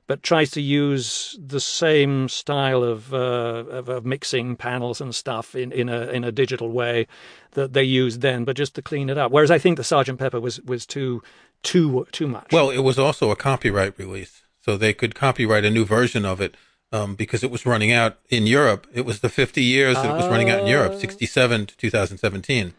[0.08, 5.54] but tries to use the same style of, uh, of, of, mixing panels and stuff
[5.54, 7.08] in, in a in a digital way
[7.56, 9.34] that they used then, but just to clean it up.
[9.34, 11.22] Whereas I think the Sergeant Pepper was was too
[11.62, 12.54] too too much.
[12.54, 16.40] Well, it was also a copyright release, so they could copyright a new version of
[16.40, 16.56] it.
[16.90, 18.88] Um, because it was running out in Europe.
[18.94, 21.00] It was the 50 years that it was running out in Europe, ah.
[21.00, 22.74] 67 to 2017.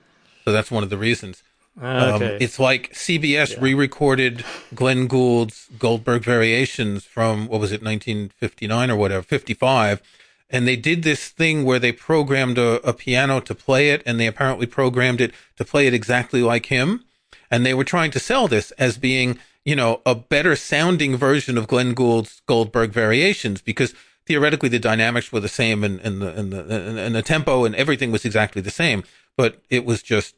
[0.46, 1.42] So that's one of the reasons.
[1.80, 2.36] Um, okay.
[2.36, 3.58] Um, it's like CBS yeah.
[3.60, 4.44] re-recorded
[4.74, 10.02] Glenn Gould's Goldberg Variations from what was it, 1959 or whatever, 55,
[10.50, 14.18] and they did this thing where they programmed a, a piano to play it, and
[14.18, 17.04] they apparently programmed it to play it exactly like him,
[17.50, 19.38] and they were trying to sell this as being,
[19.68, 23.92] you know, a better sounding version of Glenn Gould's Goldberg Variations because
[24.24, 27.74] theoretically the dynamics were the same and, and the and the and the tempo and
[27.74, 29.04] everything was exactly the same,
[29.36, 30.36] but it was just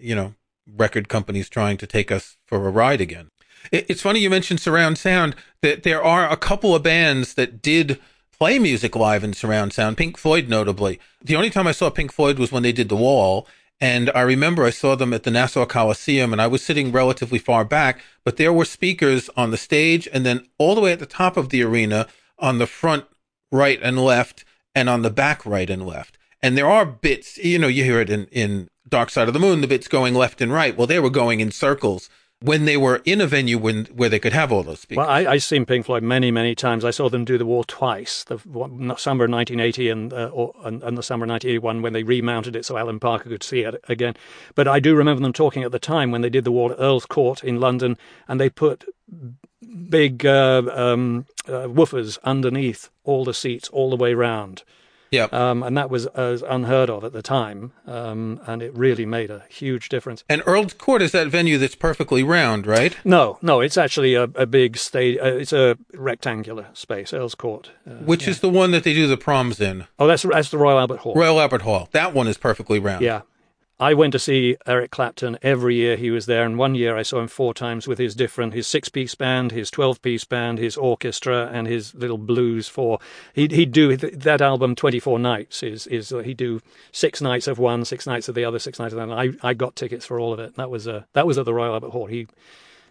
[0.00, 0.32] you know
[0.66, 3.30] record companies trying to take us for a ride again.
[3.70, 8.00] It's funny you mentioned surround sound, that there are a couple of bands that did
[8.38, 10.98] play music live in surround sound, Pink Floyd notably.
[11.22, 13.46] The only time I saw Pink Floyd was when they did The Wall.
[13.80, 17.38] And I remember I saw them at the Nassau Coliseum and I was sitting relatively
[17.38, 20.98] far back, but there were speakers on the stage and then all the way at
[20.98, 22.06] the top of the arena
[22.38, 23.06] on the front
[23.50, 26.18] right and left and on the back right and left.
[26.42, 29.40] And there are bits, you know, you hear it in, in Dark Side of the
[29.40, 30.76] Moon, the bits going left and right.
[30.76, 32.10] Well, they were going in circles
[32.42, 34.98] when they were in a venue when, where they could have all those speakers.
[34.98, 36.86] Well, I, I've seen Pink Floyd many, many times.
[36.86, 40.96] I saw them do the wall twice, the summer 1980 and, uh, or, and, and,
[40.96, 44.14] the summer 1981 when they remounted it so Alan Parker could see it again.
[44.54, 46.80] But I do remember them talking at the time when they did the wall at
[46.80, 48.86] Earl's Court in London and they put
[49.90, 54.62] big uh, um, uh, woofers underneath all the seats all the way round.
[55.10, 55.24] Yeah.
[55.32, 57.72] Um, and that was uh, unheard of at the time.
[57.86, 60.22] Um, and it really made a huge difference.
[60.28, 62.96] And Earl's Court is that venue that's perfectly round, right?
[63.04, 65.18] No, no, it's actually a, a big stage.
[65.18, 67.70] Uh, it's a rectangular space, Earl's Court.
[67.86, 68.30] Uh, Which yeah.
[68.30, 69.86] is the one that they do the proms in.
[69.98, 71.14] Oh, that's, that's the Royal Albert Hall.
[71.14, 71.88] Royal Albert Hall.
[71.92, 73.02] That one is perfectly round.
[73.02, 73.22] Yeah.
[73.80, 77.02] I went to see Eric Clapton every year he was there, and one year I
[77.02, 80.58] saw him four times with his different his six piece band, his twelve piece band,
[80.58, 82.98] his orchestra, and his little blues four.
[83.32, 85.62] He'd he'd do that album twenty four nights.
[85.62, 86.60] Is is uh, he'd do
[86.92, 89.14] six nights of one, six nights of the other, six nights of that.
[89.14, 90.56] I I got tickets for all of it.
[90.56, 92.04] That was uh, that was at the Royal Albert Hall.
[92.04, 92.26] He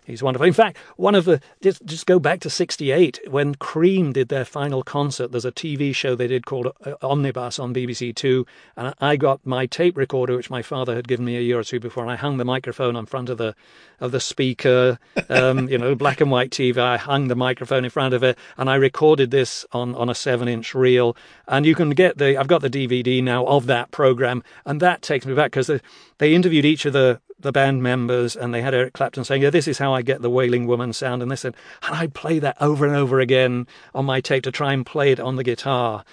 [0.10, 0.48] He's wonderful.
[0.48, 4.44] In fact, one of the just just go back to '68 when Cream did their
[4.44, 5.32] final concert.
[5.32, 9.46] There's a TV show they did called uh, Omnibus on BBC Two, and I got
[9.46, 12.12] my tape recorder, which my father had given me a year or two before, and
[12.12, 13.54] I hung the microphone in front of the
[14.00, 14.98] of the speaker.
[15.30, 16.78] Um, you know, black and white TV.
[16.80, 20.16] I hung the microphone in front of it, and I recorded this on on a
[20.16, 21.16] seven inch reel.
[21.48, 25.04] And you can get the I've got the DVD now of that program, and that
[25.04, 25.82] takes me back because they,
[26.18, 29.50] they interviewed each of the the band members and they had Eric Clapton saying, yeah,
[29.50, 31.22] this is how I get the Wailing Woman sound.
[31.22, 34.52] And they said, and I'd play that over and over again on my tape to
[34.52, 36.04] try and play it on the guitar.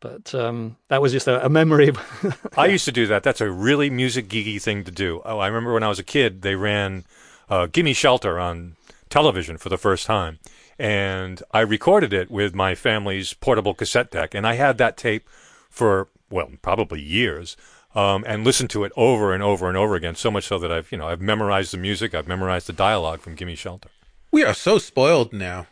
[0.00, 1.92] But um, that was just a, a memory.
[2.56, 3.22] I used to do that.
[3.22, 5.22] That's a really music geeky thing to do.
[5.24, 7.04] Oh, I remember when I was a kid, they ran
[7.50, 8.76] uh, Gimme Shelter on
[9.08, 10.38] television for the first time.
[10.78, 14.34] And I recorded it with my family's portable cassette deck.
[14.34, 15.28] And I had that tape
[15.68, 17.56] for, well, probably years
[17.98, 20.14] um, and listen to it over and over and over again.
[20.14, 23.20] So much so that I've you know I've memorized the music, I've memorized the dialogue
[23.20, 23.88] from "Gimme Shelter."
[24.30, 25.66] We are so spoiled now.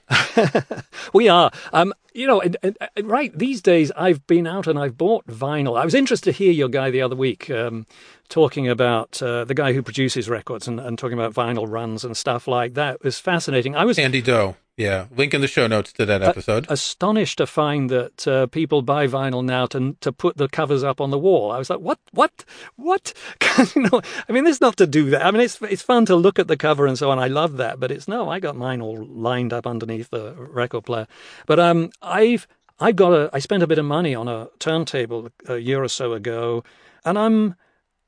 [1.12, 1.50] we are.
[1.74, 5.26] Um, you know, and, and, and, right these days, I've been out and I've bought
[5.26, 5.78] vinyl.
[5.78, 7.86] I was interested to hear your guy the other week um,
[8.28, 12.16] talking about uh, the guy who produces records and, and, talking about vinyl runs and
[12.16, 12.96] stuff like that.
[12.96, 13.76] It was fascinating.
[13.76, 14.56] I was Andy Doe.
[14.76, 16.66] Yeah, link in the show notes to that episode.
[16.68, 21.00] astonished to find that uh, people buy vinyl now to to put the covers up
[21.00, 21.50] on the wall.
[21.50, 22.44] I was like, what, what,
[22.76, 23.14] what?
[23.74, 25.24] you know, I mean, it's not to do that.
[25.24, 27.18] I mean, it's it's fun to look at the cover and so on.
[27.18, 28.28] I love that, but it's no.
[28.28, 31.06] I got mine all lined up underneath the record player.
[31.46, 32.46] But um, I've
[32.78, 33.30] I've got a.
[33.32, 36.64] I spent a bit of money on a turntable a year or so ago,
[37.02, 37.54] and I'm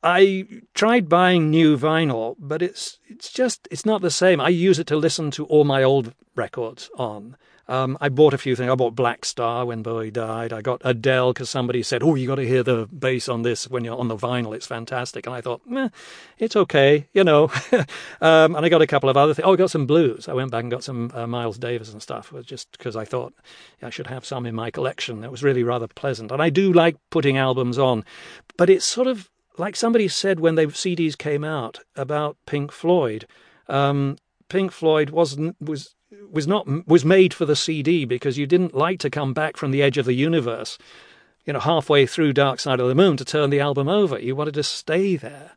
[0.02, 4.40] I tried buying new vinyl, but it's it's just it's not the same.
[4.40, 7.36] I use it to listen to all my old records on.
[7.70, 8.70] Um, I bought a few things.
[8.70, 10.54] I bought Blackstar when Bowie died.
[10.54, 13.68] I got Adele because somebody said, "Oh, you got to hear the bass on this
[13.68, 14.54] when you're on the vinyl.
[14.54, 15.88] It's fantastic." And I thought, eh,
[16.38, 17.50] "It's okay," you know.
[18.22, 19.44] um, and I got a couple of other things.
[19.44, 20.28] Oh, I got some blues.
[20.28, 23.34] I went back and got some uh, Miles Davis and stuff, just because I thought
[23.82, 25.22] I should have some in my collection.
[25.24, 28.04] It was really rather pleasant, and I do like putting albums on,
[28.56, 29.28] but it's sort of
[29.58, 33.26] like somebody said when the CDs came out about Pink Floyd,
[33.68, 34.16] um,
[34.48, 35.94] Pink Floyd wasn't was
[36.30, 39.70] was not was made for the CD because you didn't like to come back from
[39.70, 40.78] the edge of the universe,
[41.44, 44.18] you know, halfway through Dark Side of the Moon to turn the album over.
[44.18, 45.52] You wanted to stay there.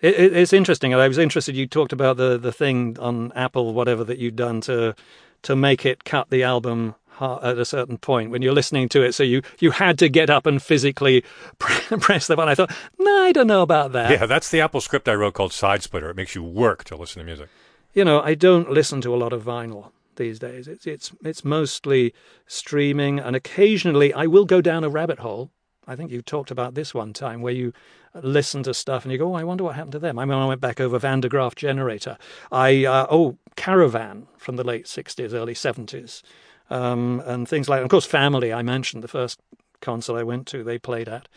[0.00, 0.94] It, it, it's interesting.
[0.94, 1.54] I was interested.
[1.54, 4.94] You talked about the the thing on Apple, whatever that you'd done to
[5.42, 9.12] to make it cut the album at a certain point when you're listening to it.
[9.12, 11.24] So you, you had to get up and physically
[11.58, 12.50] press the button.
[12.50, 14.10] I thought, no, I don't know about that.
[14.10, 16.10] Yeah, that's the AppleScript I wrote called Side Splitter.
[16.10, 17.48] It makes you work to listen to music.
[17.92, 20.68] You know, I don't listen to a lot of vinyl these days.
[20.68, 22.12] It's it's it's mostly
[22.46, 25.50] streaming, and occasionally I will go down a rabbit hole.
[25.86, 27.72] I think you talked about this one time where you
[28.14, 30.36] listen to stuff and you go, "Oh, I wonder what happened to them." I mean,
[30.36, 32.18] I went back over Van der Graaf Generator.
[32.50, 36.22] I uh, oh, Caravan from the late '60s, early '70s
[36.70, 38.52] um, and things like, of course, Family.
[38.52, 39.40] I mentioned the first
[39.80, 41.28] concert I went to, they played at.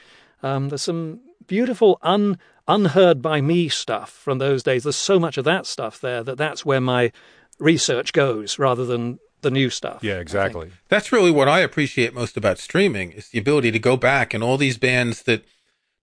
[0.44, 4.84] Um, there's some beautiful, un, unheard by me stuff from those days.
[4.84, 7.12] There's so much of that stuff there that that's where my
[7.60, 10.04] research goes rather than the new stuff.
[10.04, 10.72] Yeah, exactly.
[10.90, 14.44] That's really what I appreciate most about streaming is the ability to go back and
[14.44, 15.46] all these bands that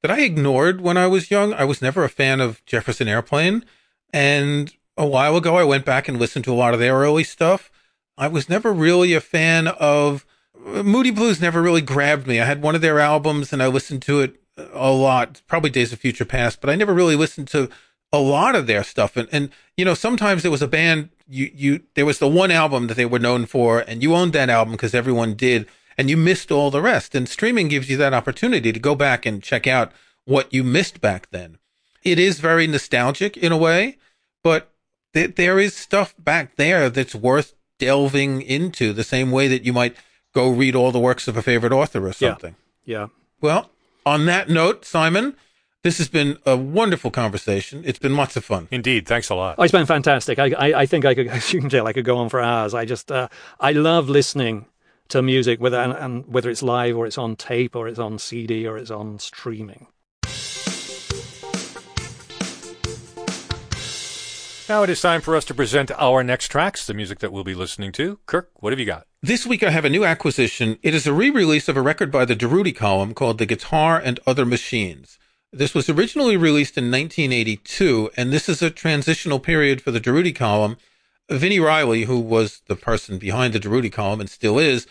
[0.02, 1.54] that I ignored when I was young.
[1.54, 3.64] I was never a fan of Jefferson Airplane,
[4.12, 7.24] and a while ago I went back and listened to a lot of their early
[7.24, 7.70] stuff.
[8.16, 10.24] I was never really a fan of
[10.56, 11.40] Moody Blues.
[11.40, 12.40] Never really grabbed me.
[12.40, 14.40] I had one of their albums and I listened to it
[14.72, 15.42] a lot.
[15.46, 17.68] Probably Days of Future Passed, but I never really listened to
[18.12, 19.16] a lot of their stuff.
[19.16, 22.50] And and you know sometimes there was a band you you there was the one
[22.50, 25.66] album that they were known for, and you owned that album because everyone did,
[25.98, 27.14] and you missed all the rest.
[27.14, 29.92] And streaming gives you that opportunity to go back and check out
[30.24, 31.58] what you missed back then.
[32.02, 33.98] It is very nostalgic in a way,
[34.42, 34.70] but
[35.14, 37.54] th- there is stuff back there that's worth
[37.85, 39.97] delving into the same way that you might
[40.35, 42.57] go read all the works of a favorite author or something.
[42.85, 42.99] Yeah.
[42.99, 43.07] yeah.
[43.41, 43.70] Well,
[44.07, 45.37] on that note, Simon,
[45.82, 47.82] this has been a wonderful conversation.
[47.85, 48.68] It's been lots of fun.
[48.70, 49.07] Indeed.
[49.07, 49.57] Thanks a lot.
[49.59, 50.39] Oh, it's been fantastic.
[50.39, 52.41] I, I, I think I could, as you can tell, I could go on for
[52.41, 52.72] hours.
[52.74, 53.28] I just, uh,
[53.61, 54.66] I love listening
[55.09, 58.18] to music, whether and, and whether it's live or it's on tape or it's on
[58.18, 59.89] CD or it's on streaming.
[64.66, 67.44] Now it is time for us to present our next tracks, the music that we'll
[67.44, 68.18] be listening to.
[68.24, 69.06] Kirk, what have you got?
[69.22, 70.78] This week I have a new acquisition.
[70.82, 74.18] It is a re-release of a record by the Durutti Column called The Guitar and
[74.26, 75.18] Other Machines.
[75.52, 80.34] This was originally released in 1982, and this is a transitional period for the Durutti
[80.34, 80.78] Column.
[81.30, 84.86] Vini Reilly, who was the person behind the Durutti Column and still is,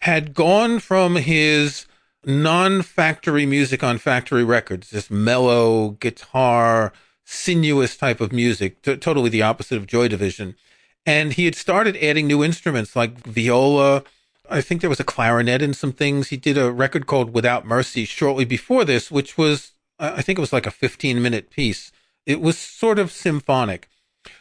[0.00, 1.86] had gone from his
[2.24, 6.94] non-factory music on factory records, this mellow guitar,
[7.28, 10.56] sinuous type of music, t- totally the opposite of Joy Division.
[11.04, 14.02] And he had started adding new instruments like viola.
[14.48, 16.28] I think there was a clarinet and some things.
[16.28, 20.40] He did a record called Without Mercy shortly before this, which was, I think it
[20.40, 21.92] was like a 15 minute piece.
[22.24, 23.88] It was sort of symphonic.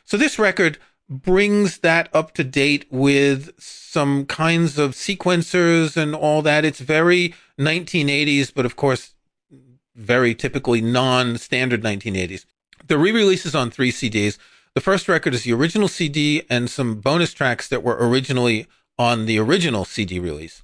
[0.06, 0.78] So this record
[1.10, 6.64] brings that up to date with some kinds of sequencers and all that.
[6.64, 9.14] It's very 1980s, but of course,
[9.96, 12.46] very typically non standard 1980s.
[12.88, 14.38] The re-release is on three CDs.
[14.74, 18.66] The first record is the original CD and some bonus tracks that were originally
[18.98, 20.64] on the original CD release.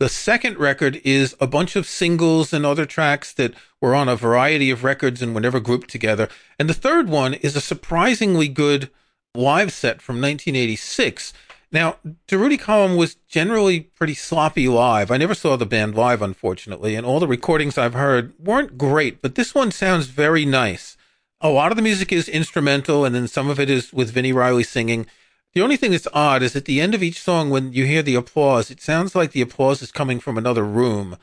[0.00, 4.16] The second record is a bunch of singles and other tracks that were on a
[4.16, 6.28] variety of records and were never grouped together.
[6.58, 8.90] And the third one is a surprisingly good
[9.32, 11.32] live set from 1986.
[11.70, 15.12] Now, Durutti Column was generally pretty sloppy live.
[15.12, 19.22] I never saw the band live, unfortunately, and all the recordings I've heard weren't great,
[19.22, 20.96] but this one sounds very nice
[21.40, 24.32] a lot of the music is instrumental, and then some of it is with Vini
[24.32, 25.06] Reilly singing.
[25.54, 28.02] The only thing that's odd is at the end of each song, when you hear
[28.02, 31.16] the applause, it sounds like the applause is coming from another room.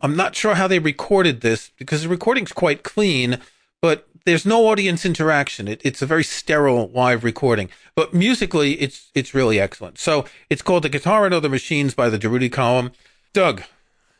[0.00, 3.38] I'm not sure how they recorded this because the recording's quite clean,
[3.80, 5.66] but there's no audience interaction.
[5.66, 9.98] It, it's a very sterile live recording, but musically, it's it's really excellent.
[9.98, 12.92] So it's called "The Guitar and Other Machines" by the Durutti Column.
[13.32, 13.62] Doug,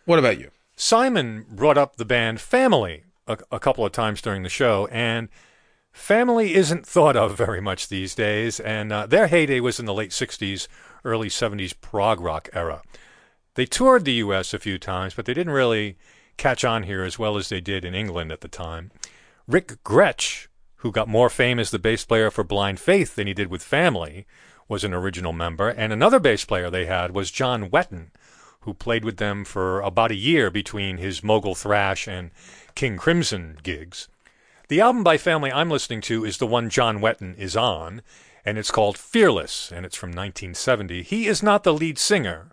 [0.05, 0.51] what about you?
[0.77, 5.29] Simon brought up the band Family a, a couple of times during the show, and
[5.93, 9.93] Family isn't thought of very much these days, and uh, their heyday was in the
[9.93, 10.67] late 60s,
[11.05, 12.83] early 70s prog rock era.
[13.55, 14.55] They toured the U.S.
[14.55, 15.99] a few times, but they didn't really
[16.39, 18.91] catch on here as well as they did in England at the time.
[19.47, 20.47] Rick Grech,
[20.77, 23.63] who got more fame as the bass player for Blind Faith than he did with
[23.63, 24.27] Family,
[24.69, 28.13] was an original member, and another bass player they had was John Wetton,
[28.61, 32.31] who played with them for about a year between his Mogul Thrash and
[32.75, 34.09] King Crimson gigs.
[34.69, 38.03] The album by Family I'm listening to is the one John Wetton is on,
[38.45, 41.03] and it's called Fearless, and it's from 1970.
[41.03, 42.53] He is not the lead singer,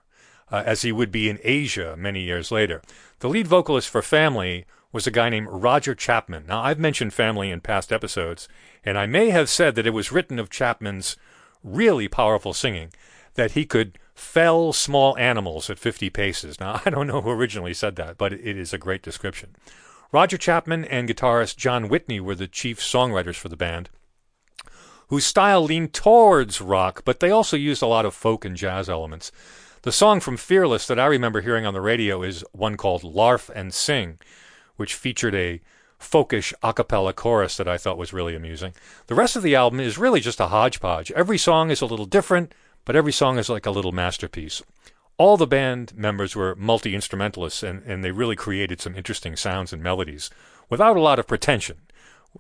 [0.52, 2.82] uh, as he would be in Asia many years later.
[3.20, 6.46] The lead vocalist for Family was a guy named Roger Chapman.
[6.48, 8.48] Now, I've mentioned Family in past episodes,
[8.84, 11.16] and I may have said that it was written of Chapman's
[11.64, 12.92] really powerful singing
[13.36, 16.60] that he could fell small animals at 50 paces.
[16.60, 19.56] Now, I don't know who originally said that, but it is a great description.
[20.12, 23.92] Roger Chapman and guitarist John Whitney were the chief songwriters for the band,
[25.10, 28.90] whose style leaned towards rock, but they also used a lot of folk and jazz
[28.90, 29.32] elements.
[29.84, 33.52] The song from Fearless that I remember hearing on the radio is one called Larf
[33.54, 34.18] and Sing,
[34.78, 35.62] which featured a
[36.00, 38.74] folkish a cappella chorus that I thought was really amusing.
[39.06, 41.12] The rest of the album is really just a hodgepodge.
[41.12, 44.64] Every song is a little different, but every song is like a little masterpiece
[45.20, 49.74] all the band members were multi instrumentalists and, and they really created some interesting sounds
[49.74, 50.30] and melodies
[50.70, 51.76] without a lot of pretension,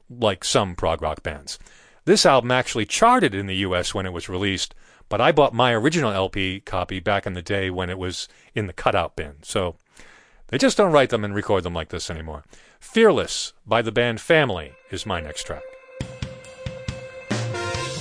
[0.10, 1.60] like some prog rock bands.
[2.06, 4.74] This album actually charted in the US when it was released,
[5.10, 8.68] but I bought my original LP copy back in the day when it was in
[8.68, 9.36] the cutout bin.
[9.42, 9.76] So
[10.48, 12.46] they just don't write them and record them like this anymore.
[12.80, 15.64] Fearless by the band Family is my next track.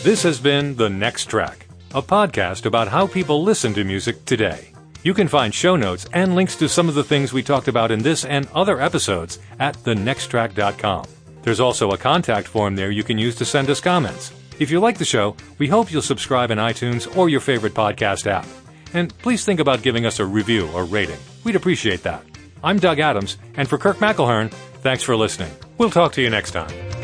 [0.05, 4.72] This has been The Next Track a podcast about how people listen to music today.
[5.03, 7.91] You can find show notes and links to some of the things we talked about
[7.91, 11.07] in this and other episodes at thenexttrack.com.
[11.43, 14.32] There's also a contact form there you can use to send us comments.
[14.59, 18.26] If you like the show, we hope you'll subscribe in iTunes or your favorite podcast
[18.26, 18.47] app.
[18.93, 21.18] And please think about giving us a review or rating.
[21.45, 22.24] We'd appreciate that.
[22.62, 24.51] I'm Doug Adams, and for Kirk McElhearn,
[24.82, 25.53] thanks for listening.
[25.78, 26.97] We'll talk to you next time.